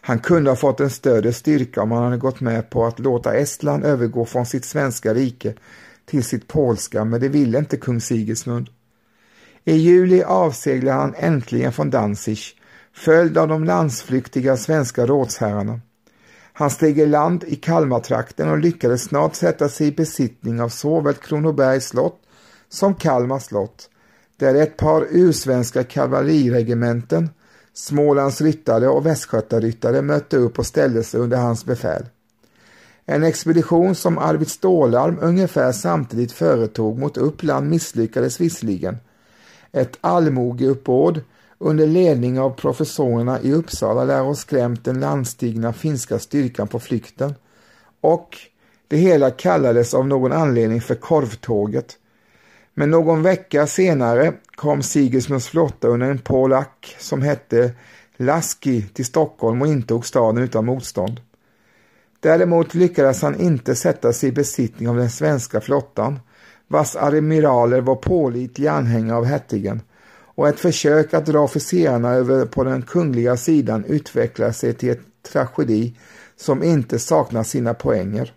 Han 0.04 0.18
kunde 0.18 0.50
ha 0.50 0.56
fått 0.56 0.80
en 0.80 0.90
större 0.90 1.32
styrka 1.32 1.82
om 1.82 1.92
han 1.92 2.02
hade 2.02 2.16
gått 2.16 2.40
med 2.40 2.70
på 2.70 2.86
att 2.86 2.98
låta 2.98 3.34
Estland 3.34 3.84
övergå 3.84 4.24
från 4.24 4.46
sitt 4.46 4.64
svenska 4.64 5.14
rike 5.14 5.54
till 6.04 6.24
sitt 6.24 6.48
polska, 6.48 7.04
men 7.04 7.20
det 7.20 7.28
ville 7.28 7.58
inte 7.58 7.76
kung 7.76 8.00
Sigismund. 8.00 8.68
I 9.64 9.72
juli 9.72 10.22
avseglade 10.22 10.98
han 10.98 11.14
äntligen 11.14 11.72
från 11.72 11.90
Danzig, 11.90 12.38
följd 12.92 13.38
av 13.38 13.48
de 13.48 13.64
landsflyktiga 13.64 14.56
svenska 14.56 15.06
rådsherrarna. 15.06 15.80
Han 16.52 16.70
steg 16.70 16.98
i 16.98 17.06
land 17.06 17.44
i 17.44 17.56
Kalmartrakten 17.56 18.48
och 18.48 18.58
lyckades 18.58 19.02
snart 19.02 19.34
sätta 19.34 19.68
sig 19.68 19.86
i 19.86 19.92
besittning 19.92 20.60
av 20.60 20.68
såväl 20.68 21.14
Kronobergs 21.14 21.88
slott 21.88 22.20
som 22.68 22.94
Kalmar 22.94 23.38
slott, 23.38 23.90
där 24.36 24.54
ett 24.54 24.76
par 24.76 25.06
ursvenska 25.10 25.84
kavalleriregementen, 25.84 27.30
Smålands 27.74 28.40
ryttare 28.40 28.88
och 28.88 29.06
Västgötaryttare 29.06 30.02
mötte 30.02 30.36
upp 30.36 30.58
och 30.58 30.66
ställde 30.66 31.02
sig 31.02 31.20
under 31.20 31.36
hans 31.36 31.64
befäl. 31.64 32.06
En 33.06 33.24
expedition 33.24 33.94
som 33.94 34.18
Arvid 34.18 34.48
Stålarm 34.48 35.18
ungefär 35.20 35.72
samtidigt 35.72 36.32
företog 36.32 36.98
mot 36.98 37.16
Uppland 37.16 37.70
misslyckades 37.70 38.40
visserligen. 38.40 38.96
Ett 39.72 39.98
allmogeuppbåd 40.00 41.20
under 41.58 41.86
ledning 41.86 42.40
av 42.40 42.50
professorerna 42.50 43.40
i 43.40 43.52
Uppsala 43.52 44.04
lär 44.04 44.22
oss 44.22 44.38
skrämt 44.38 44.84
den 44.84 45.00
landstigna 45.00 45.72
finska 45.72 46.18
styrkan 46.18 46.68
på 46.68 46.80
flykten 46.80 47.34
och 48.00 48.38
det 48.88 48.96
hela 48.96 49.30
kallades 49.30 49.94
av 49.94 50.06
någon 50.06 50.32
anledning 50.32 50.80
för 50.80 50.94
korvtåget. 50.94 51.98
Men 52.74 52.90
någon 52.90 53.22
vecka 53.22 53.66
senare 53.66 54.32
kom 54.62 54.82
Sigismunds 54.82 55.48
flotta 55.48 55.88
under 55.88 56.10
en 56.10 56.18
polack 56.18 56.96
som 56.98 57.22
hette 57.22 57.72
Laski 58.16 58.82
till 58.82 59.04
Stockholm 59.04 59.62
och 59.62 59.68
intog 59.68 60.06
staden 60.06 60.42
utan 60.42 60.64
motstånd. 60.64 61.20
Däremot 62.20 62.74
lyckades 62.74 63.22
han 63.22 63.40
inte 63.40 63.74
sätta 63.74 64.12
sig 64.12 64.28
i 64.28 64.32
besittning 64.32 64.88
av 64.88 64.96
den 64.96 65.10
svenska 65.10 65.60
flottan, 65.60 66.20
vars 66.68 66.96
admiraler 66.96 67.80
var 67.80 67.94
pålitliga 67.94 68.72
anhängare 68.72 69.16
av 69.16 69.24
hertigen 69.24 69.80
och 70.34 70.48
ett 70.48 70.60
försök 70.60 71.14
att 71.14 71.26
dra 71.26 71.40
officerarna 71.40 72.10
över 72.10 72.46
på 72.46 72.64
den 72.64 72.82
kungliga 72.82 73.36
sidan 73.36 73.84
utvecklade 73.84 74.52
sig 74.52 74.74
till 74.74 74.90
en 74.90 75.04
tragedi 75.32 75.96
som 76.36 76.62
inte 76.62 76.98
saknar 76.98 77.42
sina 77.42 77.74
poänger. 77.74 78.32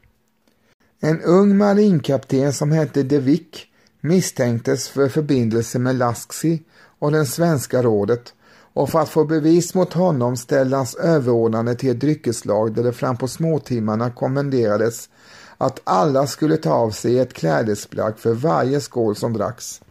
En 1.02 1.22
ung 1.22 1.58
marinkapten 1.58 2.54
som 2.54 2.72
hette 2.72 3.04
De 3.04 3.20
Wick 3.20 3.72
misstänktes 4.08 4.90
för 4.90 5.10
förbindelse 5.10 5.80
med 5.80 5.96
Laski 5.96 6.64
och 7.00 7.12
den 7.12 7.26
svenska 7.26 7.84
rådet 7.84 8.34
och 8.74 8.90
för 8.90 9.00
att 9.00 9.10
få 9.10 9.26
bevis 9.26 9.74
mot 9.74 9.94
honom 9.94 10.38
ställdes 10.38 10.96
överordnade 10.96 11.76
till 11.76 11.90
ett 11.90 12.00
dryckeslag 12.00 12.74
där 12.74 12.84
det 12.84 12.94
fram 12.94 13.18
på 13.18 13.28
småtimmarna 13.28 14.12
kommenderades 14.12 15.10
att 15.58 15.82
alla 15.84 16.28
skulle 16.28 16.58
ta 16.58 16.74
av 16.74 16.92
sig 16.92 17.20
ett 17.20 17.34
klädesplagg 17.34 18.20
för 18.20 18.34
varje 18.34 18.82
skål 18.82 19.16
som 19.16 19.34
dracks. 19.34 19.82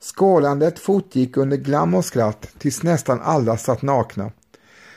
Skålandet 0.00 0.78
fortgick 0.78 1.36
under 1.36 1.56
glam 1.56 1.94
och 1.94 2.04
skratt 2.04 2.48
tills 2.58 2.82
nästan 2.82 3.20
alla 3.22 3.56
satt 3.56 3.82
nakna. 3.82 4.30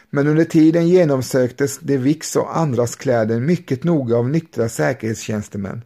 Men 0.09 0.27
under 0.27 0.43
tiden 0.43 0.87
genomsöktes 0.87 1.79
de 1.79 1.97
Vicks 1.97 2.35
och 2.35 2.57
andras 2.57 2.95
kläder 2.95 3.39
mycket 3.39 3.83
noga 3.83 4.17
av 4.17 4.29
nyktra 4.29 4.69
säkerhetstjänstemän. 4.69 5.81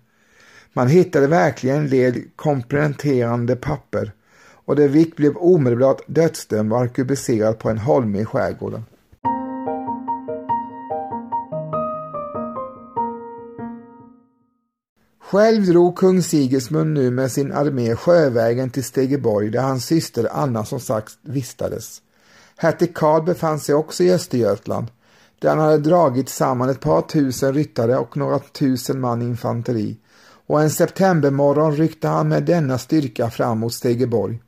Man 0.74 0.88
hittade 0.88 1.28
verkligen 1.28 1.78
en 1.78 1.88
led 1.88 2.24
komplementerande 2.36 3.56
papper 3.56 4.12
och 4.66 4.76
de 4.76 4.88
Wick 4.88 5.16
blev 5.16 5.38
omedelbart 5.38 6.02
dödsdömd 6.08 6.74
och 6.74 6.80
arkebuserad 6.80 7.60
på 7.60 7.70
en 7.70 7.78
holme 7.78 8.20
i 8.20 8.26
skärgården. 8.26 8.84
Själv 15.20 15.66
drog 15.66 15.98
kung 15.98 16.22
Sigismund 16.22 16.94
nu 16.94 17.12
med 17.12 17.32
sin 17.32 17.52
armé 17.52 17.96
sjövägen 17.96 18.70
till 18.70 18.84
Stegeborg 18.84 19.50
där 19.50 19.62
hans 19.62 19.86
syster 19.86 20.28
Anna 20.32 20.66
som 20.66 20.80
sagt 20.80 21.18
vistades. 21.22 22.02
Hertig 22.58 22.96
Karl 22.96 23.24
befann 23.24 23.60
sig 23.60 23.76
också 23.76 24.04
i 24.04 24.14
Östergötland 24.14 24.88
där 25.40 25.50
han 25.50 25.60
hade 25.60 25.78
dragit 25.78 26.30
samman 26.30 26.70
ett 26.70 26.80
par 26.80 27.02
tusen 27.02 27.54
ryttare 27.54 27.98
och 27.98 28.18
några 28.18 28.40
tusen 28.40 29.00
man 29.00 29.22
infanteri 29.22 29.98
och 30.52 30.62
en 30.62 30.70
septembermorgon 30.70 31.76
ryckte 31.76 32.08
han 32.08 32.28
med 32.28 32.44
denna 32.44 32.78
styrka 32.78 33.30
fram 33.30 33.60
mot 33.60 33.74
Stegeborg. 33.74 34.42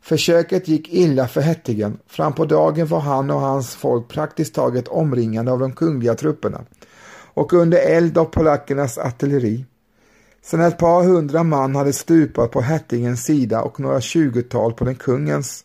Försöket 0.00 0.68
gick 0.68 0.88
illa 0.92 1.28
för 1.28 1.40
hertigen. 1.40 1.98
Fram 2.06 2.32
på 2.32 2.44
dagen 2.44 2.86
var 2.86 3.00
han 3.00 3.30
och 3.30 3.40
hans 3.40 3.74
folk 3.74 4.08
praktiskt 4.08 4.54
taget 4.54 4.88
omringade 4.88 5.52
av 5.52 5.58
de 5.58 5.72
kungliga 5.72 6.14
trupperna 6.14 6.64
och 7.34 7.52
under 7.52 7.78
eld 7.78 8.18
av 8.18 8.24
polackernas 8.24 8.98
artilleri. 8.98 9.64
Sedan 10.42 10.60
ett 10.60 10.78
par 10.78 11.04
hundra 11.04 11.42
man 11.42 11.76
hade 11.76 11.92
stupat 11.92 12.50
på 12.50 12.60
hertigens 12.60 13.24
sida 13.24 13.62
och 13.62 13.80
några 13.80 14.00
tjugotal 14.00 14.72
på 14.72 14.84
den 14.84 14.94
kungens 14.94 15.64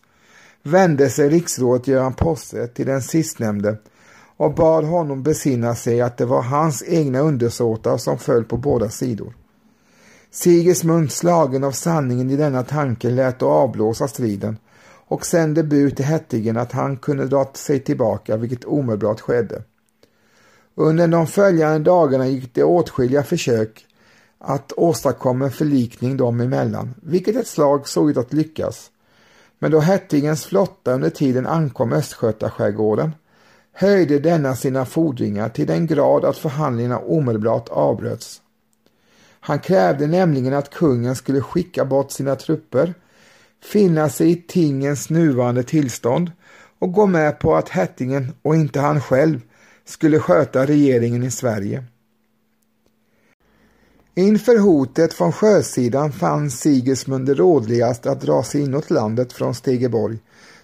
vände 0.63 1.09
sig 1.09 1.29
riksrådet 1.29 1.87
Göran 1.87 2.13
Posse 2.13 2.67
till 2.67 2.85
den 2.85 3.01
sistnämnde 3.01 3.77
och 4.37 4.53
bad 4.53 4.85
honom 4.85 5.23
besinna 5.23 5.75
sig 5.75 6.01
att 6.01 6.17
det 6.17 6.25
var 6.25 6.41
hans 6.41 6.83
egna 6.87 7.19
undersåtar 7.19 7.97
som 7.97 8.17
föll 8.17 8.43
på 8.43 8.57
båda 8.57 8.89
sidor. 8.89 9.33
Sigismund, 10.31 11.11
slagen 11.11 11.63
av 11.63 11.71
sanningen 11.71 12.29
i 12.29 12.35
denna 12.35 12.63
tanke, 12.63 13.09
lät 13.09 13.39
då 13.39 13.49
avblåsa 13.49 14.07
striden 14.07 14.57
och 15.07 15.25
sände 15.25 15.63
bud 15.63 15.95
till 15.95 16.05
hertigen 16.05 16.57
att 16.57 16.71
han 16.71 16.97
kunde 16.97 17.27
dra 17.27 17.51
sig 17.53 17.79
tillbaka, 17.79 18.37
vilket 18.37 18.65
omedelbart 18.65 19.19
skedde. 19.19 19.63
Under 20.75 21.07
de 21.07 21.27
följande 21.27 21.79
dagarna 21.79 22.27
gick 22.27 22.53
det 22.53 22.63
åtskilliga 22.63 23.23
försök 23.23 23.85
att 24.37 24.73
åstadkomma 24.77 25.45
en 25.45 25.51
förlikning 25.51 26.17
dem 26.17 26.41
emellan, 26.41 26.93
vilket 27.01 27.35
ett 27.35 27.47
slag 27.47 27.87
såg 27.87 28.09
ut 28.09 28.17
att 28.17 28.33
lyckas. 28.33 28.91
Men 29.59 29.71
då 29.71 29.79
hertigens 29.79 30.45
flotta 30.45 30.93
under 30.93 31.09
tiden 31.09 31.47
ankom 31.47 31.93
Östgötaskärgården 31.93 33.11
höjde 33.73 34.19
denna 34.19 34.55
sina 34.55 34.85
fordringar 34.85 35.49
till 35.49 35.67
den 35.67 35.87
grad 35.87 36.25
att 36.25 36.37
förhandlingarna 36.37 36.99
omedelbart 36.99 37.69
avbröts. 37.69 38.41
Han 39.39 39.59
krävde 39.59 40.07
nämligen 40.07 40.53
att 40.53 40.69
kungen 40.69 41.15
skulle 41.15 41.41
skicka 41.41 41.85
bort 41.85 42.11
sina 42.11 42.35
trupper, 42.35 42.93
finna 43.63 44.09
sig 44.09 44.31
i 44.31 44.35
tingens 44.35 45.09
nuvarande 45.09 45.63
tillstånd 45.63 46.31
och 46.79 46.93
gå 46.93 47.05
med 47.05 47.39
på 47.39 47.55
att 47.55 47.69
hertigen 47.69 48.33
och 48.41 48.55
inte 48.55 48.79
han 48.79 49.01
själv 49.01 49.41
skulle 49.85 50.19
sköta 50.19 50.65
regeringen 50.65 51.23
i 51.23 51.31
Sverige. 51.31 51.83
Inför 54.15 54.57
hotet 54.57 55.13
från 55.13 55.31
sjösidan 55.31 56.11
fann 56.11 56.51
Sigismund 56.51 57.25
det 57.25 57.33
rådligast 57.33 58.05
att 58.05 58.21
dra 58.21 58.43
sig 58.43 58.61
inåt 58.61 58.89
landet 58.89 59.33
från 59.33 59.55
Stegeborg, 59.55 60.17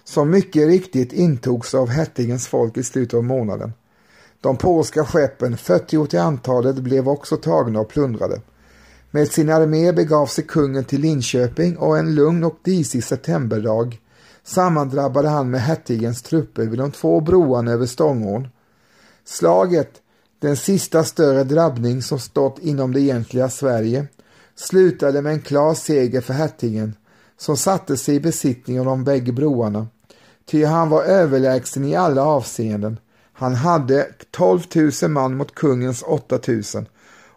som 0.04 0.30
mycket 0.30 0.66
riktigt 0.66 1.12
intogs 1.12 1.74
av 1.74 1.88
hertigens 1.88 2.46
folk 2.46 2.76
i 2.76 2.82
slutet 2.82 3.14
av 3.14 3.24
månaden. 3.24 3.72
De 4.40 4.56
polska 4.56 5.04
skeppen, 5.04 5.56
40 5.56 6.06
till 6.06 6.18
antalet, 6.18 6.76
blev 6.76 7.08
också 7.08 7.36
tagna 7.36 7.80
och 7.80 7.88
plundrade. 7.88 8.40
Med 9.16 9.28
sin 9.28 9.50
armé 9.50 9.92
begav 9.92 10.26
sig 10.26 10.44
kungen 10.44 10.84
till 10.84 11.00
Linköping 11.00 11.76
och 11.76 11.98
en 11.98 12.14
lugn 12.14 12.44
och 12.44 12.58
disig 12.62 13.04
septemberdag 13.04 14.00
sammandrabbade 14.44 15.28
han 15.28 15.50
med 15.50 15.60
hertigens 15.60 16.22
trupper 16.22 16.66
vid 16.66 16.78
de 16.78 16.90
två 16.90 17.20
broarna 17.20 17.72
över 17.72 17.86
Stångån. 17.86 18.48
Slaget, 19.24 19.90
den 20.38 20.56
sista 20.56 21.04
större 21.04 21.44
drabbning 21.44 22.02
som 22.02 22.18
stått 22.18 22.58
inom 22.58 22.92
det 22.92 23.00
egentliga 23.00 23.48
Sverige, 23.48 24.06
slutade 24.54 25.22
med 25.22 25.32
en 25.32 25.40
klar 25.40 25.74
seger 25.74 26.20
för 26.20 26.34
hertigen 26.34 26.94
som 27.38 27.56
satte 27.56 27.96
sig 27.96 28.14
i 28.14 28.20
besittning 28.20 28.80
av 28.80 28.86
de 28.86 29.04
bägge 29.04 29.32
broarna. 29.32 29.86
Ty 30.46 30.64
han 30.64 30.88
var 30.88 31.02
överlägsen 31.02 31.84
i 31.84 31.94
alla 31.94 32.22
avseenden. 32.22 32.98
Han 33.32 33.54
hade 33.54 34.06
12 34.30 34.60
000 35.02 35.10
man 35.10 35.36
mot 35.36 35.54
kungens 35.54 36.02
8 36.02 36.38
000 36.48 36.62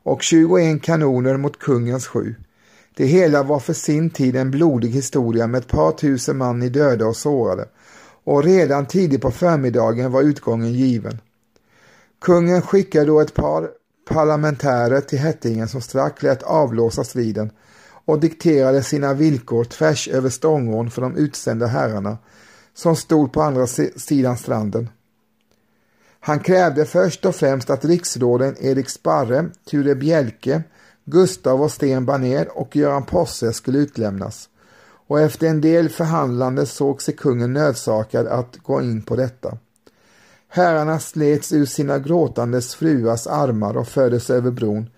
och 0.10 0.24
21 0.24 0.82
kanoner 0.84 1.38
mot 1.38 1.60
kungens 1.60 2.08
sju. 2.08 2.36
Det 2.96 3.06
hela 3.06 3.44
var 3.44 3.60
för 3.60 3.74
sin 3.74 4.10
tid 4.10 4.36
en 4.36 4.52
blodig 4.52 4.90
historia 4.90 5.48
med 5.48 5.60
ett 5.60 5.68
par 5.68 5.92
tusen 5.92 6.38
man 6.38 6.64
i 6.64 6.70
döda 6.70 7.06
och 7.06 7.16
sårade 7.16 7.66
och 8.24 8.44
redan 8.44 8.86
tidigt 8.86 9.22
på 9.22 9.32
förmiddagen 9.32 10.12
var 10.12 10.22
utgången 10.22 10.74
given. 10.74 11.18
Kungen 12.22 12.62
skickade 12.62 13.06
då 13.06 13.20
ett 13.20 13.34
par 13.34 13.70
parlamentärer 14.10 15.02
till 15.02 15.20
Hettingen 15.20 15.68
som 15.68 15.82
strax 15.82 16.24
lät 16.24 16.44
avlåsa 16.44 17.04
striden 17.04 17.52
och 18.06 18.20
dikterade 18.20 18.84
sina 18.84 19.14
villkor 19.14 19.64
tvärs 19.64 20.08
över 20.08 20.30
Stångån 20.30 20.92
för 20.92 21.02
de 21.02 21.18
utsända 21.18 21.68
herrarna 21.68 22.18
som 22.74 22.96
stod 22.96 23.34
på 23.34 23.42
andra 23.42 23.68
sidan 23.96 24.38
stranden. 24.38 24.90
Han 26.20 26.40
krävde 26.40 26.86
först 26.86 27.26
och 27.26 27.36
främst 27.36 27.70
att 27.70 27.86
riksråden 27.86 28.56
Erik 28.60 28.90
Sparre, 28.90 29.50
Ture 29.70 29.96
Bjelke, 29.96 30.64
Gustav 31.06 31.62
och 31.62 31.72
Sten 31.72 32.06
Baner 32.06 32.58
och 32.58 32.76
Göran 32.76 33.06
Posse 33.06 33.54
skulle 33.54 33.78
utlämnas 33.78 34.50
och 35.08 35.20
efter 35.20 35.48
en 35.48 35.62
del 35.62 35.90
förhandlande 35.90 36.66
såg 36.66 37.02
sig 37.02 37.16
kungen 37.16 37.54
nödsakad 37.54 38.28
att 38.28 38.58
gå 38.58 38.82
in 38.82 39.02
på 39.02 39.16
detta. 39.16 39.58
Herrarna 40.48 41.00
slets 41.00 41.54
ur 41.54 41.66
sina 41.66 42.00
gråtandes 42.00 42.76
fruars 42.76 43.28
armar 43.28 43.78
och 43.78 43.88
fördes 43.88 44.30
över 44.30 44.52
bron 44.52 44.90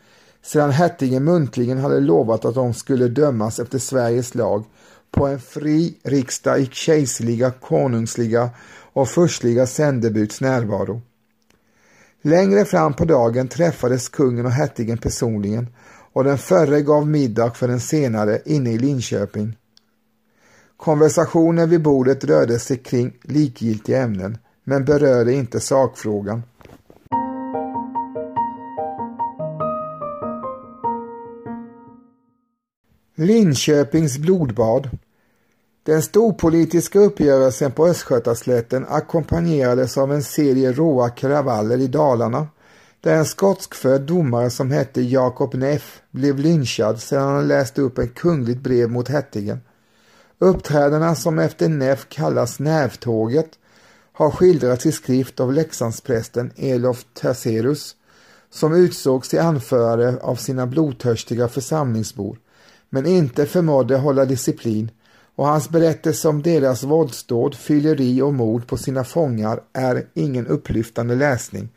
sedan 0.42 0.72
hertigen 0.72 1.24
muntligen 1.24 1.78
hade 1.78 2.00
lovat 2.00 2.46
att 2.46 2.56
de 2.56 2.74
skulle 2.74 3.08
dömas 3.08 3.60
efter 3.60 3.80
Sveriges 3.80 4.36
lag 4.36 4.66
på 5.12 5.28
en 5.28 5.40
fri 5.40 5.98
riksdag 6.04 6.62
i 6.62 6.70
kejserliga, 6.72 7.51
konungsliga 7.51 8.50
och 8.94 9.08
förstliga 9.08 9.68
sändebuds 9.68 10.42
närvaro. 10.42 11.01
Längre 12.24 12.66
fram 12.66 12.94
på 12.94 13.05
dagen 13.05 13.48
träffades 13.48 14.10
kungen 14.10 14.46
och 14.46 14.51
hertigen 14.51 14.98
personligen 14.98 15.68
och 16.14 16.24
den 16.24 16.38
förre 16.38 16.81
gav 16.81 17.07
middag 17.07 17.51
för 17.51 17.68
den 17.68 17.79
senare 17.79 18.42
inne 18.46 18.72
i 18.72 18.77
Linköping. 18.77 19.57
Konversationen 20.77 21.70
vid 21.70 21.81
bordet 21.81 22.24
rörde 22.24 22.60
sig 22.60 22.77
kring 22.77 23.14
likgiltiga 23.24 24.01
ämnen 24.01 24.38
men 24.64 24.86
berörde 24.86 25.34
inte 25.34 25.60
sakfrågan. 25.60 26.44
Linköpings 33.16 34.18
blodbad 34.18 34.90
den 35.83 36.01
storpolitiska 36.01 37.00
uppgörelsen 37.00 37.72
på 37.72 37.87
Östgötaslätten 37.87 38.85
ackompanjerades 38.89 39.98
av 39.98 40.13
en 40.13 40.24
serie 40.24 40.72
råa 40.72 41.09
kravaller 41.09 41.77
i 41.77 41.87
Dalarna 41.87 42.48
där 43.01 43.15
en 43.15 43.25
skotskfödd 43.25 44.01
domare 44.01 44.50
som 44.50 44.72
hette 44.72 45.01
Jakob 45.01 45.53
Neff 45.53 46.01
blev 46.11 46.39
lynchad 46.39 47.01
sedan 47.01 47.27
han 47.27 47.48
läst 47.48 47.79
upp 47.79 47.98
ett 47.98 48.13
kungligt 48.13 48.59
brev 48.59 48.89
mot 48.89 49.07
hertigen. 49.07 49.61
Uppträdena 50.39 51.15
som 51.15 51.39
efter 51.39 51.70
Neff 51.70 52.09
kallas 52.09 52.59
Nävtåget 52.59 53.50
har 54.13 54.31
skildrats 54.31 54.85
i 54.85 54.91
skrift 54.91 55.39
av 55.39 55.53
Leksandsprästen 55.53 56.51
Elof 56.55 57.05
Terserus 57.13 57.96
som 58.50 58.74
utsågs 58.74 59.29
till 59.29 59.39
anförare 59.39 60.17
av 60.22 60.35
sina 60.35 60.67
blodtörstiga 60.67 61.48
församlingsbor 61.48 62.37
men 62.89 63.05
inte 63.05 63.46
förmådde 63.46 63.98
hålla 63.98 64.25
disciplin 64.25 64.91
och 65.42 65.48
hans 65.48 65.70
berättelse 65.70 66.27
om 66.27 66.42
deras 66.42 66.84
våldsdåd, 66.84 67.56
fylleri 67.56 68.22
och 68.22 68.34
mord 68.34 68.68
på 68.68 68.77
sina 68.77 69.04
fångar 69.04 69.60
är 69.74 70.06
ingen 70.14 70.48
upplyftande 70.48 71.16
läsning 71.16 71.70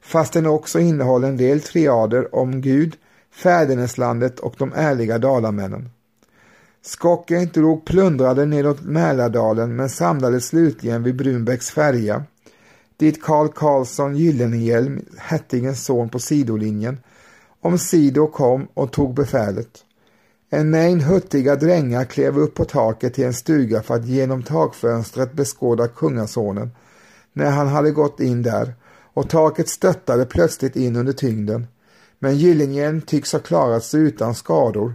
fast 0.00 0.32
den 0.32 0.46
också 0.46 0.78
innehåller 0.78 1.28
en 1.28 1.36
del 1.36 1.60
triader 1.60 2.34
om 2.34 2.60
Gud, 2.60 2.96
fäderneslandet 3.30 4.40
och 4.40 4.54
de 4.58 4.72
ärliga 4.74 5.18
dalamännen. 5.18 5.90
Skocken 6.82 7.50
drog 7.54 7.84
plundrade 7.84 8.46
nedåt 8.46 8.82
Mälardalen 8.82 9.76
men 9.76 9.88
samlades 9.88 10.46
slutligen 10.46 11.02
vid 11.02 11.16
Brunbäcks 11.16 11.70
färja 11.70 12.24
dit 12.96 13.22
Karl 13.22 13.48
Karlsson 13.48 14.16
Gyllenhielm, 14.16 15.00
hertigens 15.18 15.84
son 15.84 16.08
på 16.08 16.18
sidolinjen, 16.18 16.98
omsido 17.60 18.26
kom 18.26 18.68
och 18.74 18.92
tog 18.92 19.14
befälet. 19.14 19.85
En 20.50 20.70
mängd 20.70 21.02
huttiga 21.02 21.56
drängar 21.56 22.04
klev 22.04 22.38
upp 22.38 22.54
på 22.54 22.64
taket 22.64 23.14
till 23.14 23.24
en 23.24 23.34
stuga 23.34 23.82
för 23.82 23.94
att 23.94 24.06
genom 24.06 24.42
takfönstret 24.42 25.32
beskåda 25.32 25.88
kungasonen 25.88 26.70
när 27.32 27.50
han 27.50 27.68
hade 27.68 27.90
gått 27.90 28.20
in 28.20 28.42
där 28.42 28.74
och 29.14 29.30
taket 29.30 29.68
stöttade 29.68 30.26
plötsligt 30.26 30.76
in 30.76 30.96
under 30.96 31.12
tyngden. 31.12 31.66
Men 32.18 32.36
Gyllingen 32.36 33.00
tycks 33.00 33.32
ha 33.32 33.40
klarat 33.40 33.84
sig 33.84 34.00
utan 34.00 34.34
skador 34.34 34.94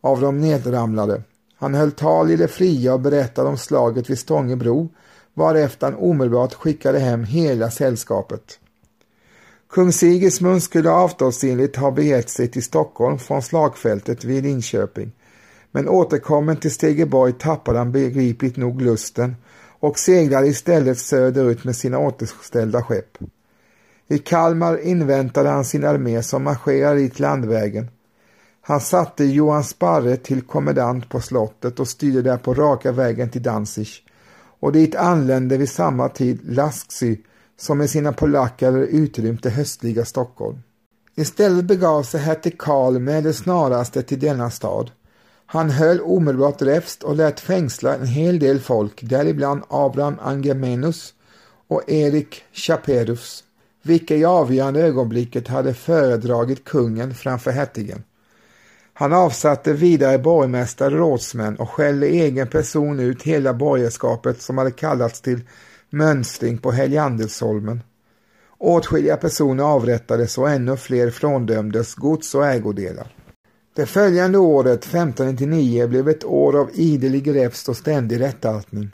av 0.00 0.20
de 0.20 0.40
nedramlade. 0.40 1.22
Han 1.56 1.74
höll 1.74 1.92
tal 1.92 2.30
i 2.30 2.36
det 2.36 2.48
fria 2.48 2.94
och 2.94 3.00
berättade 3.00 3.48
om 3.48 3.58
slaget 3.58 4.10
vid 4.10 4.18
Stångebro 4.18 4.88
varefter 5.34 5.86
han 5.86 6.00
omedelbart 6.00 6.54
skickade 6.54 6.98
hem 6.98 7.24
hela 7.24 7.70
sällskapet. 7.70 8.58
Kung 9.74 9.92
Sigismund 9.92 10.62
skulle 10.62 10.90
avtalsenligt 10.90 11.76
ha 11.76 11.90
begett 11.90 12.30
sig 12.30 12.48
till 12.48 12.62
Stockholm 12.62 13.18
från 13.18 13.42
slagfältet 13.42 14.24
vid 14.24 14.42
Linköping 14.44 15.12
men 15.72 15.88
återkommen 15.88 16.56
till 16.56 16.70
Stegeborg 16.70 17.32
tappade 17.32 17.78
han 17.78 17.92
begripligt 17.92 18.56
nog 18.56 18.82
lusten 18.82 19.36
och 19.80 19.98
seglade 19.98 20.46
istället 20.46 20.98
söderut 20.98 21.64
med 21.64 21.76
sina 21.76 21.98
återställda 21.98 22.82
skepp. 22.82 23.18
I 24.08 24.18
Kalmar 24.18 24.78
inväntade 24.78 25.48
han 25.48 25.64
sin 25.64 25.84
armé 25.84 26.22
som 26.22 26.42
marscherade 26.42 27.00
dit 27.00 27.20
landvägen. 27.20 27.88
Han 28.60 28.80
satte 28.80 29.24
Johan 29.24 29.64
Sparre 29.64 30.16
till 30.16 30.42
kommendant 30.42 31.08
på 31.08 31.20
slottet 31.20 31.80
och 31.80 31.88
styrde 31.88 32.22
där 32.22 32.36
på 32.36 32.54
raka 32.54 32.92
vägen 32.92 33.30
till 33.30 33.42
Danzig 33.42 33.88
och 34.60 34.72
dit 34.72 34.94
anlände 34.94 35.56
vid 35.56 35.70
samma 35.70 36.08
tid 36.08 36.40
Lasksy 36.42 37.16
som 37.56 37.78
med 37.78 37.90
sina 37.90 38.12
polacker 38.12 38.76
utrymt 38.76 39.42
det 39.42 39.50
höstliga 39.50 40.04
Stockholm. 40.04 40.58
Istället 41.16 41.64
begav 41.64 42.02
sig 42.02 42.20
hertig 42.20 42.58
Karl 42.58 42.98
med 42.98 43.24
det 43.24 43.32
snaraste 43.32 44.02
till 44.02 44.20
denna 44.20 44.50
stad. 44.50 44.90
Han 45.46 45.70
höll 45.70 46.00
omedelbart 46.00 46.62
räfst 46.62 47.02
och 47.02 47.16
lät 47.16 47.40
fängsla 47.40 47.94
en 47.94 48.06
hel 48.06 48.38
del 48.38 48.60
folk, 48.60 49.00
däribland 49.02 49.62
Abraham 49.68 50.16
Angemenus 50.20 51.14
och 51.68 51.90
Erik 51.90 52.42
Chaperus 52.52 53.44
vilka 53.84 54.16
i 54.16 54.24
avgörande 54.24 54.80
ögonblicket 54.80 55.48
hade 55.48 55.74
föredragit 55.74 56.64
kungen 56.64 57.14
framför 57.14 57.50
hertigen. 57.50 58.02
Han 58.92 59.12
avsatte 59.12 59.72
vidare 59.72 60.18
borgmästare 60.18 60.94
och 60.94 60.98
rådsmän 60.98 61.56
och 61.56 61.70
skällde 61.70 62.06
egen 62.06 62.48
person 62.48 63.00
ut 63.00 63.22
hela 63.22 63.54
borgerskapet 63.54 64.42
som 64.42 64.58
hade 64.58 64.70
kallats 64.70 65.20
till 65.20 65.40
mönstring 65.94 66.58
på 66.58 66.72
Helgeandelsholmen. 66.72 67.82
Åtskilliga 68.58 69.16
personer 69.16 69.64
avrättades 69.64 70.38
och 70.38 70.50
ännu 70.50 70.76
fler 70.76 71.10
fråndömdes 71.10 71.94
gods 71.94 72.34
och 72.34 72.46
ägodelar. 72.46 73.14
Det 73.76 73.86
följande 73.86 74.38
året, 74.38 74.84
1599, 74.84 75.86
blev 75.86 76.08
ett 76.08 76.24
år 76.24 76.60
av 76.60 76.70
idelig 76.74 77.34
räfst 77.34 77.68
och 77.68 77.76
ständig 77.76 78.20
rättaltning. 78.20 78.90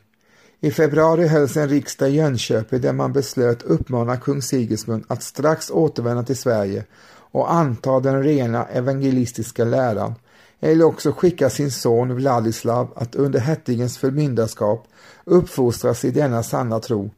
I 0.61 0.71
februari 0.71 1.27
hölls 1.27 1.57
en 1.57 1.69
riksdag 1.69 2.11
i 2.11 2.13
Jönköping 2.13 2.81
där 2.81 2.93
man 2.93 3.13
beslöt 3.13 3.63
uppmana 3.63 4.17
kung 4.17 4.43
Sigismund 4.43 5.05
att 5.09 5.23
strax 5.23 5.71
återvända 5.71 6.23
till 6.23 6.37
Sverige 6.37 6.85
och 7.33 7.53
anta 7.53 8.01
den 8.01 8.23
rena 8.23 8.65
evangelistiska 8.65 9.65
läran 9.65 10.15
eller 10.61 10.85
också 10.85 11.13
skicka 11.13 11.51
sin 11.51 11.71
son 11.71 12.15
Vladislav 12.15 12.93
att 12.97 13.15
under 13.15 13.41
hertigens 13.41 13.99
förmyndarskap 13.99 14.87
uppfostras 15.25 16.05
i 16.05 16.11
denna 16.11 16.43
sanna 16.43 16.81
tro. 16.81 17.11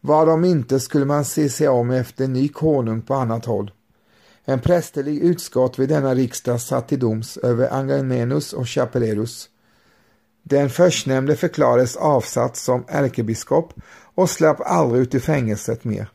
Var 0.00 0.26
de 0.26 0.44
inte 0.44 0.80
skulle 0.80 1.04
man 1.04 1.24
se 1.24 1.48
sig 1.48 1.68
om 1.68 1.90
efter 1.90 2.24
en 2.24 2.32
ny 2.32 2.48
konung 2.48 3.02
på 3.02 3.14
annat 3.14 3.44
håll. 3.44 3.70
En 4.44 4.60
prästerlig 4.60 5.18
utskott 5.18 5.78
vid 5.78 5.88
denna 5.88 6.14
riksdag 6.14 6.60
satt 6.60 6.88
till 6.88 6.98
doms 6.98 7.36
över 7.36 7.72
Angamenus 7.72 8.52
och 8.52 8.68
Chapelerus. 8.68 9.48
den 10.42 10.70
förstnämnde 10.70 11.36
förklarades 11.36 11.96
avsatt 11.96 12.56
som 12.56 12.84
ärkebiskop 12.88 13.74
och 14.14 14.30
slapp 14.30 14.60
aldrig 14.60 15.02
ut 15.02 15.14
ur 15.14 15.18
fängelset 15.18 15.84
mer, 15.84 16.08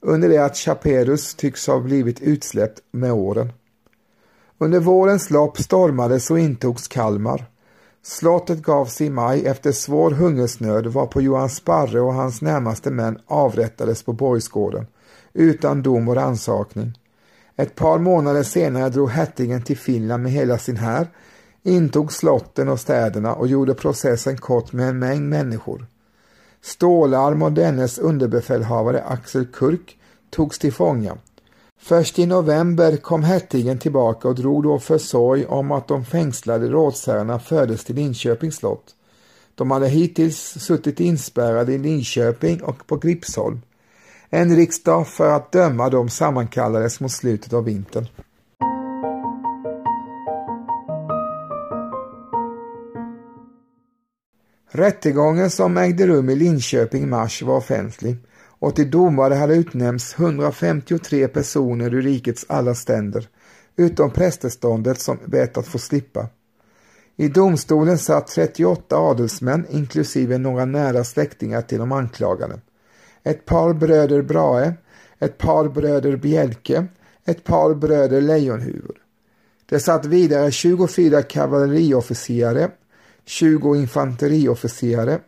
under 0.00 0.28
det 0.28 0.38
att 0.38 0.56
Chaperus 0.56 1.34
tycks 1.34 1.66
ha 1.66 1.80
blivit 1.80 2.20
utsläppt 2.20 2.80
med 2.92 3.12
åren. 3.12 3.52
Under 4.62 4.80
vårens 4.80 5.30
lopp 5.30 5.58
stormades 5.58 6.30
och 6.30 6.38
intogs 6.38 6.88
Kalmar. 6.88 7.46
Slottet 8.02 8.62
gavs 8.62 9.00
i 9.00 9.10
maj 9.10 9.46
efter 9.46 9.72
svår 9.72 10.10
hungersnöd 10.10 10.86
varpå 10.86 11.20
Johan 11.20 11.50
Sparre 11.50 12.00
och 12.00 12.14
hans 12.14 12.42
närmaste 12.42 12.90
män 12.90 13.18
avrättades 13.26 14.02
på 14.02 14.12
borgsgården 14.12 14.86
utan 15.32 15.82
dom 15.82 16.08
och 16.08 16.14
rannsakning. 16.14 16.98
Ett 17.56 17.74
par 17.74 17.98
månader 17.98 18.42
senare 18.42 18.88
drog 18.88 19.10
hertigen 19.10 19.62
till 19.62 19.78
Finland 19.78 20.22
med 20.22 20.32
hela 20.32 20.58
sin 20.58 20.76
här, 20.76 21.08
intog 21.62 22.12
slotten 22.12 22.68
och 22.68 22.80
städerna 22.80 23.34
och 23.34 23.46
gjorde 23.46 23.74
processen 23.74 24.36
kort 24.36 24.72
med 24.72 24.88
en 24.88 24.98
mängd 24.98 25.28
människor. 25.28 25.86
Stålarm 26.62 27.42
och 27.42 27.52
dennes 27.52 27.98
underbefälhavare 27.98 29.02
Axel 29.02 29.46
Kurk 29.46 29.98
togs 30.30 30.58
till 30.58 30.72
fånga. 30.72 31.16
Först 31.82 32.18
i 32.18 32.26
november 32.26 32.96
kom 32.96 33.22
hertigen 33.22 33.78
tillbaka 33.78 34.28
och 34.28 34.34
drog 34.34 34.62
då 34.62 34.78
försorg 34.78 35.46
om 35.46 35.72
att 35.72 35.88
de 35.88 36.04
fängslade 36.04 36.68
rådsherrarna 36.68 37.38
fördes 37.38 37.84
till 37.84 37.94
Linköpings 37.94 38.56
slott. 38.56 38.94
De 39.54 39.70
hade 39.70 39.88
hittills 39.88 40.38
suttit 40.38 41.00
inspärrade 41.00 41.72
i 41.72 41.78
Linköping 41.78 42.62
och 42.62 42.86
på 42.86 42.96
Gripsholm. 42.96 43.60
En 44.30 44.56
riksdag 44.56 45.08
för 45.08 45.32
att 45.32 45.52
döma 45.52 45.90
dem 45.90 46.08
sammankallades 46.08 47.00
mot 47.00 47.12
slutet 47.12 47.52
av 47.52 47.64
vintern. 47.64 48.06
Rättegången 54.70 55.50
som 55.50 55.76
ägde 55.76 56.06
rum 56.06 56.30
i 56.30 56.36
Linköping 56.36 57.08
mars 57.08 57.42
var 57.42 57.56
offentlig 57.56 58.16
och 58.60 58.76
till 58.76 58.90
domare 58.90 59.34
hade 59.34 59.54
utnämnts 59.54 60.14
153 60.18 61.28
personer 61.28 61.94
ur 61.94 62.02
rikets 62.02 62.46
alla 62.48 62.74
ständer, 62.74 63.28
utom 63.76 64.10
prästeståndet 64.10 65.00
som 65.00 65.18
bett 65.26 65.56
att 65.56 65.66
få 65.66 65.78
slippa. 65.78 66.28
I 67.16 67.28
domstolen 67.28 67.98
satt 67.98 68.26
38 68.26 68.96
adelsmän 68.96 69.66
inklusive 69.70 70.38
några 70.38 70.64
nära 70.64 71.04
släktingar 71.04 71.62
till 71.62 71.78
de 71.78 71.92
anklagade. 71.92 72.60
Ett 73.22 73.44
par 73.44 73.72
bröder 73.72 74.22
Brahe, 74.22 74.74
ett 75.18 75.38
par 75.38 75.68
bröder 75.68 76.16
Bjelke, 76.16 76.86
ett 77.24 77.44
par 77.44 77.74
bröder 77.74 78.20
Lejonhuvud. 78.20 78.96
Det 79.66 79.80
satt 79.80 80.06
vidare 80.06 80.50
24 80.50 81.22
kavalleriofficerare, 81.22 82.70
20 83.24 83.74
infanteriofficerare, 83.74 85.18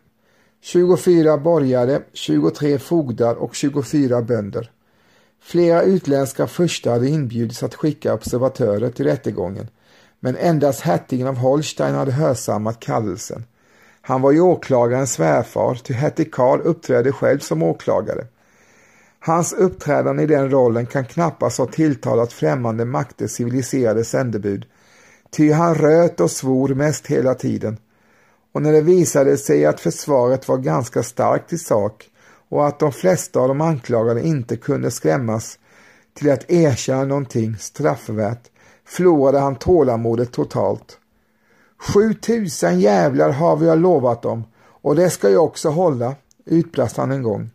24 0.65 1.37
borgare, 1.37 2.01
23 2.13 2.79
fogdar 2.79 3.35
och 3.35 3.55
24 3.55 4.21
bönder. 4.21 4.71
Flera 5.41 5.81
utländska 5.81 6.47
furstar 6.47 6.91
hade 6.91 7.07
inbjudits 7.07 7.63
att 7.63 7.75
skicka 7.75 8.13
observatörer 8.13 8.89
till 8.89 9.05
rättegången, 9.05 9.67
men 10.19 10.35
endast 10.37 10.81
hertigen 10.81 11.27
av 11.27 11.37
Holstein 11.37 11.95
hade 11.95 12.11
hörsammat 12.11 12.79
kallelsen. 12.79 13.43
Han 14.01 14.21
var 14.21 14.31
ju 14.31 14.41
åklagarens 14.41 15.13
svärfar, 15.13 15.75
ty 15.75 15.93
hertig 15.93 16.33
Karl 16.33 16.61
uppträdde 16.61 17.11
själv 17.11 17.39
som 17.39 17.63
åklagare. 17.63 18.27
Hans 19.19 19.53
uppträdande 19.53 20.23
i 20.23 20.27
den 20.27 20.51
rollen 20.51 20.85
kan 20.85 21.05
knappast 21.05 21.57
ha 21.57 21.65
tilltalat 21.65 22.33
främmande 22.33 22.85
makters 22.85 23.31
civiliserade 23.31 24.03
sändebud, 24.03 24.65
ty 25.31 25.51
han 25.51 25.75
röt 25.75 26.19
och 26.19 26.31
svor 26.31 26.69
mest 26.69 27.07
hela 27.07 27.33
tiden 27.35 27.77
och 28.53 28.61
när 28.61 28.73
det 28.73 28.81
visade 28.81 29.37
sig 29.37 29.65
att 29.65 29.79
försvaret 29.79 30.47
var 30.47 30.57
ganska 30.57 31.03
starkt 31.03 31.53
i 31.53 31.57
sak 31.57 32.09
och 32.49 32.67
att 32.67 32.79
de 32.79 32.91
flesta 32.91 33.39
av 33.39 33.47
de 33.47 33.61
anklagade 33.61 34.27
inte 34.27 34.57
kunde 34.57 34.91
skrämmas 34.91 35.59
till 36.13 36.31
att 36.31 36.51
erkänna 36.51 37.03
någonting 37.03 37.55
straffvärt 37.57 38.49
förlorade 38.85 39.39
han 39.39 39.55
tålamodet 39.55 40.31
totalt. 40.31 40.97
Sju 41.79 42.13
tusen 42.13 42.79
jävlar 42.79 43.29
har 43.29 43.55
vi 43.55 43.75
lovat 43.75 44.21
dem 44.21 44.43
och 44.57 44.95
det 44.95 45.09
ska 45.09 45.29
jag 45.29 45.43
också 45.43 45.69
hålla, 45.69 46.15
utbrast 46.45 46.97
han 46.97 47.11
en 47.11 47.23
gång. 47.23 47.49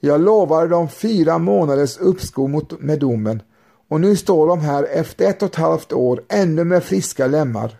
Jag 0.00 0.20
lovade 0.20 0.68
dem 0.68 0.88
fyra 0.88 1.38
månaders 1.38 1.98
uppskov 1.98 2.66
med 2.78 3.00
domen 3.00 3.42
och 3.88 4.00
nu 4.00 4.16
står 4.16 4.46
de 4.46 4.60
här 4.60 4.84
efter 4.84 5.28
ett 5.28 5.42
och 5.42 5.48
ett 5.48 5.54
halvt 5.54 5.92
år 5.92 6.22
ännu 6.28 6.64
med 6.64 6.84
friska 6.84 7.26
lemmar. 7.26 7.76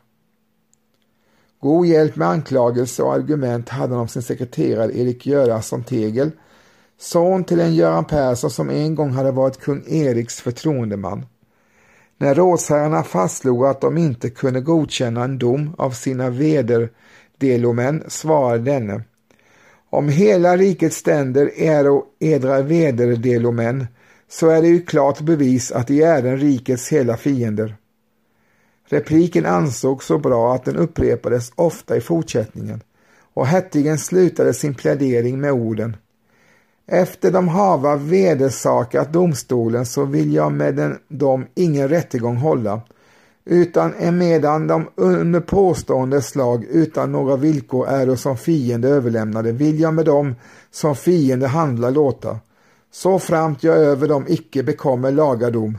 God 1.60 1.86
hjälp 1.86 2.16
med 2.16 2.28
anklagelse 2.28 3.02
och 3.02 3.14
argument 3.14 3.68
hade 3.68 3.94
han 3.94 4.02
av 4.02 4.06
sin 4.06 4.22
sekreterare 4.22 4.98
Erik 4.98 5.26
Göransson 5.26 5.84
Tegel, 5.84 6.30
son 6.98 7.44
till 7.44 7.60
en 7.60 7.74
Göran 7.74 8.04
Persson 8.04 8.50
som 8.50 8.70
en 8.70 8.94
gång 8.94 9.10
hade 9.10 9.30
varit 9.30 9.60
kung 9.60 9.84
Eriks 9.86 10.40
förtroendeman. 10.40 11.26
När 12.18 12.34
rådsherrarna 12.34 13.02
fastslog 13.02 13.66
att 13.66 13.80
de 13.80 13.98
inte 13.98 14.30
kunde 14.30 14.60
godkänna 14.60 15.24
en 15.24 15.38
dom 15.38 15.74
av 15.78 15.90
sina 15.90 16.30
vederdelomän 16.30 18.04
svarade 18.08 18.70
denne 18.70 19.02
om 19.90 20.08
hela 20.08 20.56
rikets 20.56 20.96
ständer 20.96 21.58
är 21.60 22.02
edra 22.18 22.62
vederdelomän 22.62 23.86
så 24.28 24.48
är 24.48 24.62
det 24.62 24.68
ju 24.68 24.80
klart 24.80 25.20
bevis 25.20 25.72
att 25.72 25.86
de 25.86 26.02
är 26.02 26.22
den 26.22 26.38
rikets 26.38 26.88
hela 26.88 27.16
fiender. 27.16 27.76
Repliken 28.88 29.46
ansågs 29.46 30.06
så 30.06 30.18
bra 30.18 30.54
att 30.54 30.64
den 30.64 30.76
upprepades 30.76 31.52
ofta 31.54 31.96
i 31.96 32.00
fortsättningen 32.00 32.80
och 33.34 33.46
hertigen 33.46 33.98
slutade 33.98 34.54
sin 34.54 34.74
plädering 34.74 35.40
med 35.40 35.52
orden 35.52 35.96
Efter 36.86 37.30
de 37.30 37.48
hava 37.48 37.96
vedersakat 37.96 39.12
domstolen 39.12 39.86
så 39.86 40.04
vill 40.04 40.32
jag 40.32 40.52
med 40.52 40.74
den, 40.74 40.98
dem 41.08 41.46
ingen 41.54 41.88
rättegång 41.88 42.36
hålla 42.36 42.80
utan 43.44 43.94
emedan 43.94 44.66
de 44.66 44.88
under 44.94 45.40
påstående 45.40 46.22
slag 46.22 46.64
utan 46.64 47.12
några 47.12 47.36
villkor 47.36 47.88
är 47.88 48.16
som 48.16 48.36
fiende 48.36 48.88
överlämnade 48.88 49.52
vill 49.52 49.80
jag 49.80 49.94
med 49.94 50.04
dem 50.04 50.34
som 50.70 50.96
fiende 50.96 51.46
handla 51.46 51.90
låta 51.90 52.38
så 52.90 53.18
framt 53.18 53.62
jag 53.62 53.76
över 53.76 54.08
dem 54.08 54.24
icke 54.28 54.62
bekommer 54.62 55.12
lagadom. 55.12 55.78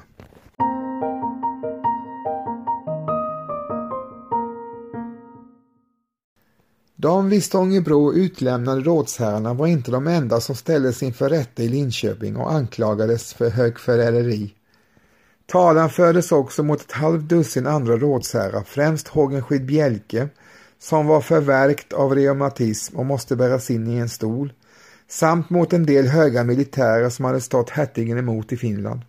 De 7.01 7.29
vid 7.29 7.43
Stångebro 7.43 8.13
utlämnade 8.13 8.81
rådsherrarna 8.81 9.53
var 9.53 9.67
inte 9.67 9.91
de 9.91 10.07
enda 10.07 10.41
som 10.41 10.55
ställdes 10.55 11.03
inför 11.03 11.29
rätta 11.29 11.63
i 11.63 11.67
Linköping 11.67 12.35
och 12.37 12.51
anklagades 12.51 13.33
för 13.33 13.49
högförräderi. 13.49 14.53
Talan 15.45 15.89
fördes 15.89 16.31
också 16.31 16.63
mot 16.63 16.81
ett 16.81 16.91
halvdussin 16.91 17.67
andra 17.67 17.97
rådsherrar, 17.97 18.63
främst 18.63 19.07
Hågenskid 19.07 19.65
Bjelke, 19.65 20.29
som 20.79 21.07
var 21.07 21.21
förvärkt 21.21 21.93
av 21.93 22.15
reumatism 22.15 22.97
och 22.97 23.05
måste 23.05 23.35
bäras 23.35 23.71
in 23.71 23.87
i 23.87 23.97
en 23.97 24.09
stol, 24.09 24.53
samt 25.07 25.49
mot 25.49 25.73
en 25.73 25.85
del 25.85 26.07
höga 26.07 26.43
militärer 26.43 27.09
som 27.09 27.25
hade 27.25 27.41
stått 27.41 27.69
hertigen 27.69 28.17
emot 28.17 28.51
i 28.51 28.57
Finland. 28.57 29.01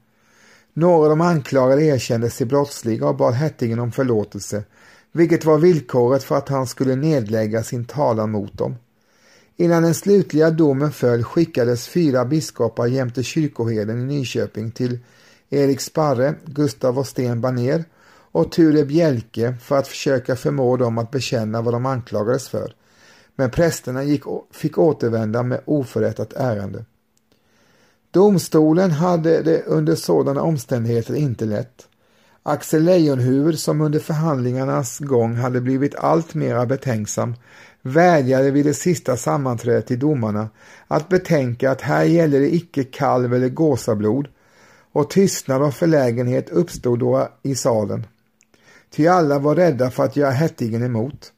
Några 0.74 1.02
av 1.02 1.08
de 1.08 1.20
anklagade 1.20 1.82
erkände 1.82 2.30
sig 2.30 2.46
brottsliga 2.46 3.06
och 3.06 3.16
bad 3.16 3.34
hertigen 3.34 3.78
om 3.78 3.92
förlåtelse, 3.92 4.64
vilket 5.12 5.44
var 5.44 5.58
villkoret 5.58 6.24
för 6.24 6.36
att 6.36 6.48
han 6.48 6.66
skulle 6.66 6.96
nedlägga 6.96 7.62
sin 7.62 7.84
talan 7.84 8.30
mot 8.30 8.58
dem. 8.58 8.76
Innan 9.56 9.82
den 9.82 9.94
slutliga 9.94 10.50
domen 10.50 10.92
föll 10.92 11.24
skickades 11.24 11.88
fyra 11.88 12.24
biskopar 12.24 12.86
jämte 12.86 13.22
kyrkoherden 13.22 14.00
i 14.00 14.04
Nyköping 14.04 14.70
till 14.70 14.98
Erik 15.50 15.80
Sparre, 15.80 16.34
Gustav 16.44 16.98
och 16.98 17.06
Sten 17.06 17.40
Baner 17.40 17.84
och 18.32 18.52
Ture 18.52 18.84
Bjelke 18.84 19.54
för 19.62 19.78
att 19.78 19.88
försöka 19.88 20.36
förmå 20.36 20.76
dem 20.76 20.98
att 20.98 21.10
bekänna 21.10 21.62
vad 21.62 21.74
de 21.74 21.86
anklagades 21.86 22.48
för. 22.48 22.74
Men 23.36 23.50
prästerna 23.50 24.04
gick, 24.04 24.22
fick 24.50 24.78
återvända 24.78 25.42
med 25.42 25.60
oförrättat 25.64 26.32
ärende. 26.32 26.84
Domstolen 28.10 28.90
hade 28.90 29.42
det 29.42 29.62
under 29.66 29.94
sådana 29.94 30.42
omständigheter 30.42 31.14
inte 31.14 31.44
lätt. 31.44 31.88
Axel 32.42 32.84
Leijonhufvud 32.84 33.58
som 33.58 33.80
under 33.80 33.98
förhandlingarnas 33.98 34.98
gång 34.98 35.34
hade 35.34 35.60
blivit 35.60 35.94
allt 35.94 36.34
mera 36.34 36.66
betänksam 36.66 37.34
vädjade 37.82 38.50
vid 38.50 38.66
det 38.66 38.74
sista 38.74 39.16
sammanträdet 39.16 39.86
till 39.86 39.98
domarna 39.98 40.48
att 40.88 41.08
betänka 41.08 41.70
att 41.70 41.80
här 41.80 42.04
gäller 42.04 42.40
det 42.40 42.54
icke 42.54 42.84
kalv 42.84 43.34
eller 43.34 43.48
gåsablod 43.48 44.28
och 44.92 45.10
tystnad 45.10 45.62
och 45.62 45.74
förlägenhet 45.74 46.50
uppstod 46.50 46.98
då 46.98 47.28
i 47.42 47.54
salen. 47.54 48.06
Ty 48.90 49.06
alla 49.06 49.38
var 49.38 49.54
rädda 49.54 49.90
för 49.90 50.04
att 50.04 50.16
göra 50.16 50.30
hertigen 50.30 50.82
emot. 50.82 51.32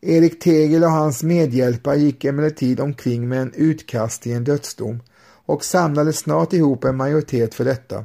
Erik 0.00 0.40
Tegel 0.40 0.84
och 0.84 0.90
hans 0.90 1.22
medhjälpare 1.22 1.98
gick 1.98 2.24
emellertid 2.24 2.80
omkring 2.80 3.28
med 3.28 3.42
en 3.42 3.52
utkast 3.54 4.26
i 4.26 4.32
en 4.32 4.44
dödsdom 4.44 5.02
och 5.46 5.64
samlade 5.64 6.12
snart 6.12 6.52
ihop 6.52 6.84
en 6.84 6.96
majoritet 6.96 7.54
för 7.54 7.64
detta 7.64 8.04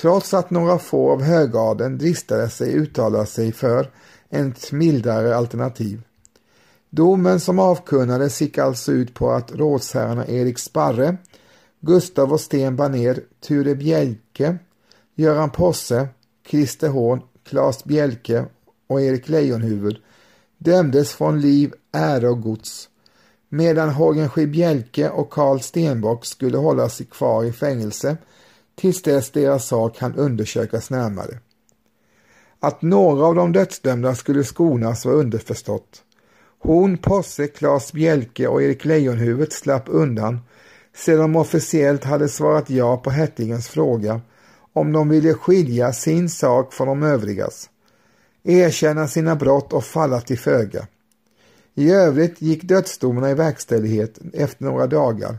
trots 0.00 0.34
att 0.34 0.50
några 0.50 0.78
få 0.78 1.10
av 1.10 1.22
högadeln 1.22 1.98
dristade 1.98 2.50
sig 2.50 2.72
uttala 2.72 3.26
sig 3.26 3.52
för 3.52 3.90
ett 4.30 4.72
mildare 4.72 5.36
alternativ. 5.36 6.02
Domen 6.90 7.40
som 7.40 7.58
avkunnades 7.58 8.40
gick 8.40 8.58
alltså 8.58 8.92
ut 8.92 9.14
på 9.14 9.30
att 9.30 9.52
rådsherrarna 9.52 10.26
Erik 10.26 10.58
Sparre, 10.58 11.16
Gustav 11.80 12.32
och 12.32 12.40
Sten 12.40 12.76
Baner, 12.76 13.20
Ture 13.40 13.74
Bjelke, 13.74 14.58
Göran 15.14 15.50
Posse, 15.50 16.08
Christer 16.46 16.88
Hån, 16.88 17.20
Claes 17.44 17.84
Bjelke 17.84 18.44
och 18.86 19.00
Erik 19.00 19.28
Lejonhuvud 19.28 19.96
dömdes 20.58 21.12
från 21.12 21.40
liv, 21.40 21.72
ära 21.92 22.30
och 22.30 22.42
gods, 22.42 22.88
medan 23.48 23.90
Hågen 23.90 24.30
Bjelke 24.50 25.10
och 25.10 25.30
Karl 25.30 25.60
Stenbock 25.60 26.26
skulle 26.26 26.58
hålla 26.58 26.88
sig 26.88 27.06
kvar 27.06 27.44
i 27.44 27.52
fängelse 27.52 28.16
tills 28.76 29.02
dess 29.02 29.30
deras 29.30 29.66
sak 29.66 29.96
kan 29.96 30.14
undersökas 30.14 30.90
närmare. 30.90 31.38
Att 32.60 32.82
några 32.82 33.26
av 33.26 33.34
de 33.34 33.52
dödsdömda 33.52 34.14
skulle 34.14 34.44
skonas 34.44 35.04
var 35.04 35.12
underförstått. 35.12 36.02
Hon, 36.58 36.98
Posse, 36.98 37.46
Klas 37.46 37.92
Bjelke 37.92 38.48
och 38.48 38.62
Erik 38.62 38.84
Lejonhuvud 38.84 39.52
slapp 39.52 39.84
undan 39.86 40.40
sedan 40.94 41.18
de 41.18 41.36
officiellt 41.36 42.04
hade 42.04 42.28
svarat 42.28 42.70
ja 42.70 42.96
på 42.96 43.10
Hertigens 43.10 43.68
fråga 43.68 44.20
om 44.72 44.92
de 44.92 45.08
ville 45.08 45.34
skilja 45.34 45.92
sin 45.92 46.28
sak 46.28 46.72
från 46.72 46.86
de 46.86 47.02
övrigas, 47.02 47.70
erkänna 48.42 49.08
sina 49.08 49.36
brott 49.36 49.72
och 49.72 49.84
falla 49.84 50.20
till 50.20 50.38
föga. 50.38 50.86
I 51.74 51.90
övrigt 51.90 52.42
gick 52.42 52.62
dödsdomarna 52.62 53.30
i 53.30 53.34
verkställighet 53.34 54.18
efter 54.32 54.64
några 54.64 54.86
dagar 54.86 55.38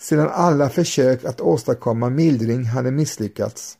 sedan 0.00 0.28
alla 0.32 0.68
försök 0.68 1.24
att 1.24 1.40
åstadkomma 1.40 2.10
mildring 2.10 2.64
hade 2.64 2.90
misslyckats. 2.90 3.78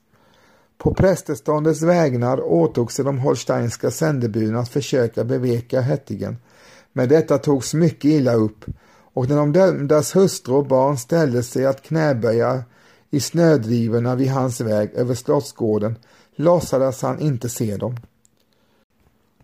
På 0.79 0.95
prästeståndets 0.95 1.83
vägnar 1.83 2.41
åtog 2.41 2.93
sig 2.93 3.05
de 3.05 3.19
holsteinska 3.19 3.91
sändebuden 3.91 4.57
att 4.57 4.69
försöka 4.69 5.25
beveka 5.25 5.81
Hertigen, 5.81 6.37
men 6.93 7.09
detta 7.09 7.39
togs 7.39 7.75
mycket 7.75 8.05
illa 8.05 8.35
upp 8.35 8.65
och 9.13 9.29
när 9.29 9.37
de 9.37 9.53
dömdas 9.53 10.17
hustru 10.17 10.55
och 10.55 10.67
barn 10.67 10.99
ställde 10.99 11.43
sig 11.43 11.67
att 11.67 11.83
knäböja 11.83 12.63
i 13.11 13.21
snödrivorna 13.21 14.15
vid 14.15 14.31
hans 14.31 14.61
väg 14.61 14.91
över 14.95 15.15
slottsgården 15.15 15.97
låtsades 16.37 17.03
han 17.03 17.21
inte 17.21 17.49
se 17.49 17.77
dem. 17.77 17.97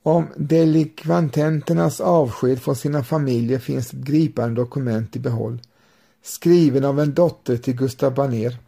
Om 0.03 0.27
delikvantenternas 0.37 2.01
avsked 2.01 2.62
från 2.62 2.77
sina 2.77 3.05
familjer 3.05 3.59
finns 3.59 3.93
ett 3.93 4.01
gripande 4.01 4.55
dokument 4.55 5.17
i 5.17 5.19
behåll, 5.19 5.61
skriven 6.27 6.85
av 6.85 7.01
en 7.01 7.15
dotter 7.15 7.57
till 7.57 7.77
Gustav 7.77 8.15
Baner. 8.15 8.59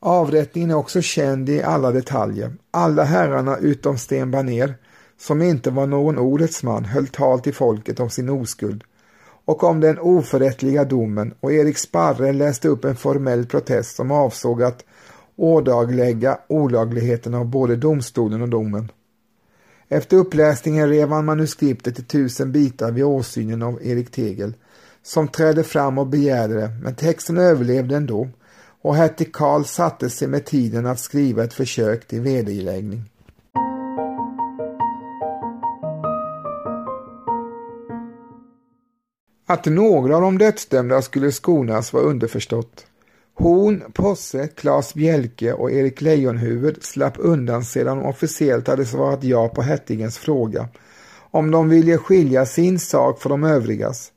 Avrättningen 0.00 0.70
är 0.70 0.74
också 0.74 1.00
känd 1.02 1.48
i 1.48 1.62
alla 1.62 1.90
detaljer. 1.90 2.52
Alla 2.70 3.04
herrarna 3.04 3.56
utom 3.56 3.98
Sten 3.98 4.30
Baner, 4.30 4.74
som 5.18 5.42
inte 5.42 5.70
var 5.70 5.86
någon 5.86 6.18
ordets 6.18 6.62
man, 6.62 6.84
höll 6.84 7.06
tal 7.06 7.40
till 7.40 7.54
folket 7.54 8.00
om 8.00 8.10
sin 8.10 8.28
oskuld 8.28 8.84
och 9.44 9.64
om 9.64 9.80
den 9.80 9.98
oförrättliga 9.98 10.84
domen 10.84 11.34
och 11.40 11.52
Erik 11.52 11.78
Sparre 11.78 12.32
läste 12.32 12.68
upp 12.68 12.84
en 12.84 12.96
formell 12.96 13.46
protest 13.46 13.96
som 13.96 14.10
avsåg 14.10 14.62
att 14.62 14.84
ådaglägga 15.36 16.38
olagligheten 16.48 17.34
av 17.34 17.46
både 17.46 17.76
domstolen 17.76 18.42
och 18.42 18.48
domen. 18.48 18.92
Efter 19.88 20.16
uppläsningen 20.16 20.88
rev 20.88 21.08
han 21.08 21.24
manuskriptet 21.24 21.98
i 21.98 22.02
tusen 22.02 22.52
bitar 22.52 22.90
vid 22.90 23.04
åsynen 23.04 23.62
av 23.62 23.78
Erik 23.82 24.10
Tegel, 24.10 24.54
som 25.02 25.28
trädde 25.28 25.64
fram 25.64 25.98
och 25.98 26.06
begärde 26.06 26.54
det, 26.54 26.70
men 26.82 26.94
texten 26.94 27.38
överlevde 27.38 27.96
ändå 27.96 28.28
och 28.82 28.96
hertig 28.96 29.32
Karl 29.32 29.64
satte 29.64 30.10
sig 30.10 30.28
med 30.28 30.44
tiden 30.44 30.86
att 30.86 31.00
skriva 31.00 31.44
ett 31.44 31.54
försök 31.54 32.06
till 32.06 32.20
vederläggning. 32.20 33.02
Att 39.46 39.66
några 39.66 40.16
av 40.16 40.22
de 40.22 40.38
dödsdömda 40.38 41.02
skulle 41.02 41.32
skonas 41.32 41.92
var 41.92 42.00
underförstått. 42.00 42.86
Hon, 43.34 43.82
Posse, 43.92 44.46
Klas 44.46 44.94
Bjelke 44.94 45.52
och 45.52 45.70
Erik 45.70 46.00
Lejonhuvud 46.00 46.82
slapp 46.82 47.14
undan 47.18 47.64
sedan 47.64 47.98
de 47.98 48.06
officiellt 48.06 48.68
hade 48.68 48.84
svarat 48.86 49.24
ja 49.24 49.48
på 49.48 49.62
Hertigens 49.62 50.18
fråga 50.18 50.68
om 51.30 51.50
de 51.50 51.68
ville 51.68 51.98
skilja 51.98 52.46
sin 52.46 52.78
sak 52.78 53.22
från 53.22 53.30
de 53.40 53.50
övrigas, 53.50 54.12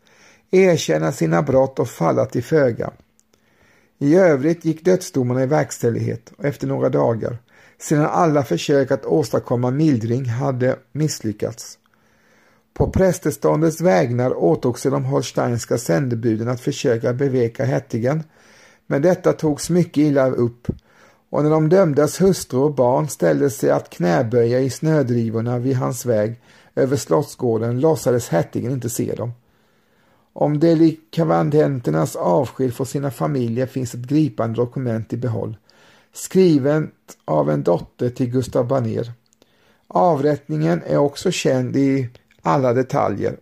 erkänna 0.53 1.11
sina 1.11 1.41
brott 1.41 1.79
och 1.79 1.89
falla 1.89 2.25
till 2.25 2.43
föga. 2.43 2.91
I 3.99 4.15
övrigt 4.15 4.65
gick 4.65 4.85
dödsdomarna 4.85 5.43
i 5.43 5.45
verkställighet 5.45 6.33
och 6.37 6.45
efter 6.45 6.67
några 6.67 6.89
dagar, 6.89 7.37
sedan 7.79 8.05
alla 8.05 8.43
försök 8.43 8.91
att 8.91 9.05
åstadkomma 9.05 9.71
mildring 9.71 10.25
hade 10.25 10.75
misslyckats. 10.91 11.77
På 12.73 12.89
prästeståndets 12.89 13.81
vägnar 13.81 14.43
åtog 14.43 14.79
sig 14.79 14.91
de 14.91 15.05
holsteinska 15.05 15.77
sändebuden 15.77 16.47
att 16.47 16.61
försöka 16.61 17.13
beveka 17.13 17.65
hertigen, 17.65 18.23
men 18.87 19.01
detta 19.01 19.33
togs 19.33 19.69
mycket 19.69 19.97
illa 19.97 20.29
upp 20.29 20.67
och 21.29 21.43
när 21.43 21.49
de 21.49 21.69
dömdas 21.69 22.21
hustru 22.21 22.59
och 22.59 22.75
barn 22.75 23.07
ställde 23.07 23.49
sig 23.49 23.69
att 23.69 23.89
knäböja 23.89 24.59
i 24.59 24.69
snödrivorna 24.69 25.59
vid 25.59 25.75
hans 25.75 26.05
väg 26.05 26.41
över 26.75 26.97
slottsgården 26.97 27.79
låtsades 27.79 28.29
hertigen 28.29 28.71
inte 28.71 28.89
se 28.89 29.15
dem. 29.15 29.31
Om 30.33 30.59
delikavantenternas 30.59 32.15
avsked 32.15 32.73
från 32.73 32.87
sina 32.87 33.11
familjer 33.11 33.65
finns 33.65 33.93
ett 33.93 34.07
gripande 34.07 34.55
dokument 34.55 35.13
i 35.13 35.17
behåll, 35.17 35.57
skrivet 36.13 36.91
av 37.25 37.49
en 37.49 37.63
dotter 37.63 38.09
till 38.09 38.31
Gustav 38.31 38.67
Baner. 38.67 39.11
Avrättningen 39.87 40.81
är 40.87 40.97
också 40.97 41.31
känd 41.31 41.75
i 41.75 42.09
alla 42.41 42.73
detaljer. 42.73 43.37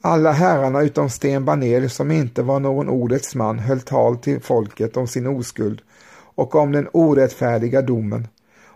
Alla 0.00 0.32
herrarna 0.32 0.82
utom 0.82 1.10
Sten 1.10 1.44
Baner 1.44 1.88
som 1.88 2.10
inte 2.10 2.42
var 2.42 2.60
någon 2.60 2.88
ordets 2.88 3.34
man 3.34 3.58
höll 3.58 3.80
tal 3.80 4.16
till 4.16 4.40
folket 4.40 4.96
om 4.96 5.06
sin 5.06 5.26
oskuld 5.26 5.80
och 6.34 6.54
om 6.54 6.72
den 6.72 6.88
orättfärdiga 6.92 7.82
domen 7.82 8.28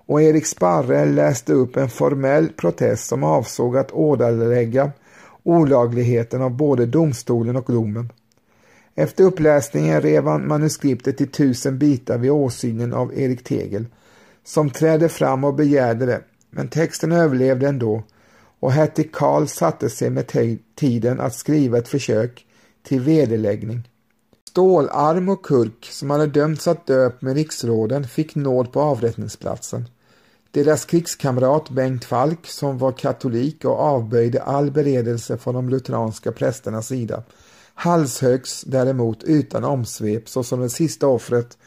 och 0.07 0.23
Erik 0.23 0.47
Sparre 0.47 1.05
läste 1.05 1.53
upp 1.53 1.77
en 1.77 1.89
formell 1.89 2.49
protest 2.49 3.09
som 3.09 3.25
avsåg 3.25 3.77
att 3.77 3.93
ådalägga 3.93 4.91
olagligheten 5.47 6.43
av 6.43 6.51
både 6.51 6.87
domstolen 6.87 7.57
och 7.57 7.73
domen. 7.73 8.13
Efter 8.95 9.25
uppläsningen 9.25 10.01
rev 10.01 10.27
han 10.27 10.49
manuskriptet 10.49 11.21
i 11.21 11.27
tusen 11.27 11.79
bitar 11.79 12.19
vid 12.19 12.31
åsynen 12.31 12.93
av 12.93 13.19
Erik 13.19 13.45
Tegel, 13.45 13.87
som 14.45 14.71
trädde 14.71 15.09
fram 15.09 15.45
och 15.45 15.55
begärde 15.55 16.07
det, 16.07 16.21
men 16.51 16.69
texten 16.69 17.13
överlevde 17.13 17.69
ändå 17.69 18.03
och 18.61 18.73
hertig 18.73 19.13
Karl 19.13 19.47
satte 19.47 19.91
sig 19.91 20.11
med 20.11 20.33
tiden 20.75 21.21
att 21.21 21.35
skriva 21.35 21.79
ett 21.79 21.89
försök 21.89 22.47
till 22.83 23.01
vederläggning. 23.01 23.89
Stålarm 24.49 25.29
och 25.29 25.45
Kurk, 25.45 25.89
som 25.91 26.11
hade 26.11 26.27
dömts 26.27 26.69
att 26.69 26.87
dö 26.87 27.11
med 27.21 27.35
riksråden, 27.35 28.05
fick 28.05 28.35
nåd 28.35 28.73
på 28.73 28.81
avrättningsplatsen. 28.81 29.85
Deras 30.57 30.85
krigskamrat 30.85 31.71
Bengt 31.71 32.05
Falk, 32.05 32.47
som 32.47 32.79
var 32.79 32.93
katolik 32.93 33.65
och 33.65 33.81
avböjde 33.81 34.43
all 34.43 34.71
beredelse 34.71 35.39
från 35.39 35.55
de 35.55 35.69
lutheranska 35.69 36.33
prästernas 36.33 36.87
sida, 36.87 37.23
halshögs 37.75 38.65
däremot 38.67 39.25
utan 39.25 39.65
omsvep 39.65 40.29
såsom 40.29 40.61
det 40.61 40.71
sista 40.71 41.07
offret 41.07 41.59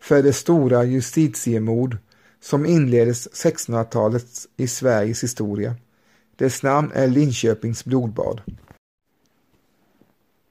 för 0.00 0.22
det 0.22 0.32
stora 0.32 0.84
justitiemord 0.84 1.96
som 2.40 2.66
inleddes 2.66 3.28
1600-talet 3.28 4.26
i 4.56 4.68
Sveriges 4.68 5.22
historia. 5.22 5.74
Dess 6.36 6.62
namn 6.62 6.90
är 6.94 7.06
Linköpings 7.06 7.84
blodbad. 7.84 8.40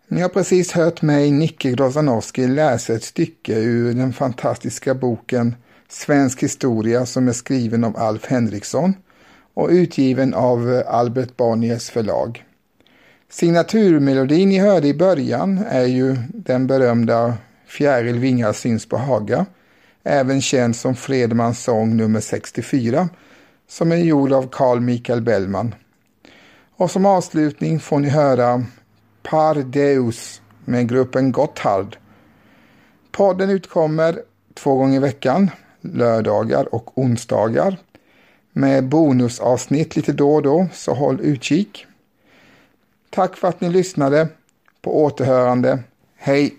Ni 0.07 0.21
har 0.21 0.29
precis 0.29 0.71
hört 0.71 1.01
mig, 1.01 1.31
Nicke 1.31 1.71
Grozanowski, 1.71 2.47
läsa 2.47 2.93
ett 2.93 3.03
stycke 3.03 3.59
ur 3.59 3.93
den 3.93 4.13
fantastiska 4.13 4.95
boken 4.95 5.55
Svensk 5.91 6.43
historia 6.43 7.05
som 7.05 7.27
är 7.27 7.31
skriven 7.33 7.83
av 7.83 7.97
Alf 7.97 8.25
Henriksson 8.25 8.93
och 9.53 9.69
utgiven 9.69 10.33
av 10.33 10.73
eh, 10.73 10.93
Albert 10.93 11.37
Bonniers 11.37 11.89
förlag. 11.89 12.45
Signaturmelodin 13.29 14.49
ni 14.49 14.59
hörde 14.59 14.87
i 14.87 14.93
början 14.93 15.57
är 15.69 15.85
ju 15.85 16.15
den 16.29 16.67
berömda 16.67 17.33
Fjäril 17.67 18.19
vingar 18.19 18.53
syns 18.53 18.85
på 18.85 18.97
Haga, 18.97 19.45
även 20.03 20.41
känd 20.41 20.75
som 20.75 20.95
Fredmans 20.95 21.63
sång 21.63 21.97
nummer 21.97 22.19
64 22.19 23.09
som 23.67 23.91
är 23.91 23.97
gjord 23.97 24.31
av 24.31 24.49
Carl 24.51 24.79
Michael 24.79 25.21
Bellman. 25.21 25.75
Och 26.75 26.91
som 26.91 27.05
avslutning 27.05 27.79
får 27.79 27.99
ni 27.99 28.09
höra 28.09 28.63
Par 29.23 29.55
Deus 29.55 30.41
med 30.65 30.89
gruppen 30.89 31.31
Gotthard. 31.31 31.97
Podden 33.11 33.49
utkommer 33.49 34.19
två 34.53 34.75
gånger 34.75 34.95
i 34.95 34.99
veckan, 34.99 35.51
lördagar 35.81 36.75
och 36.75 36.97
onsdagar 36.97 37.77
med 38.51 38.83
bonusavsnitt 38.89 39.95
lite 39.95 40.13
då 40.13 40.35
och 40.35 40.41
då, 40.41 40.67
så 40.73 40.93
håll 40.93 41.19
utkik. 41.21 41.85
Tack 43.09 43.37
för 43.37 43.47
att 43.47 43.61
ni 43.61 43.69
lyssnade. 43.69 44.27
På 44.81 45.03
återhörande. 45.03 45.79
Hej! 46.15 46.55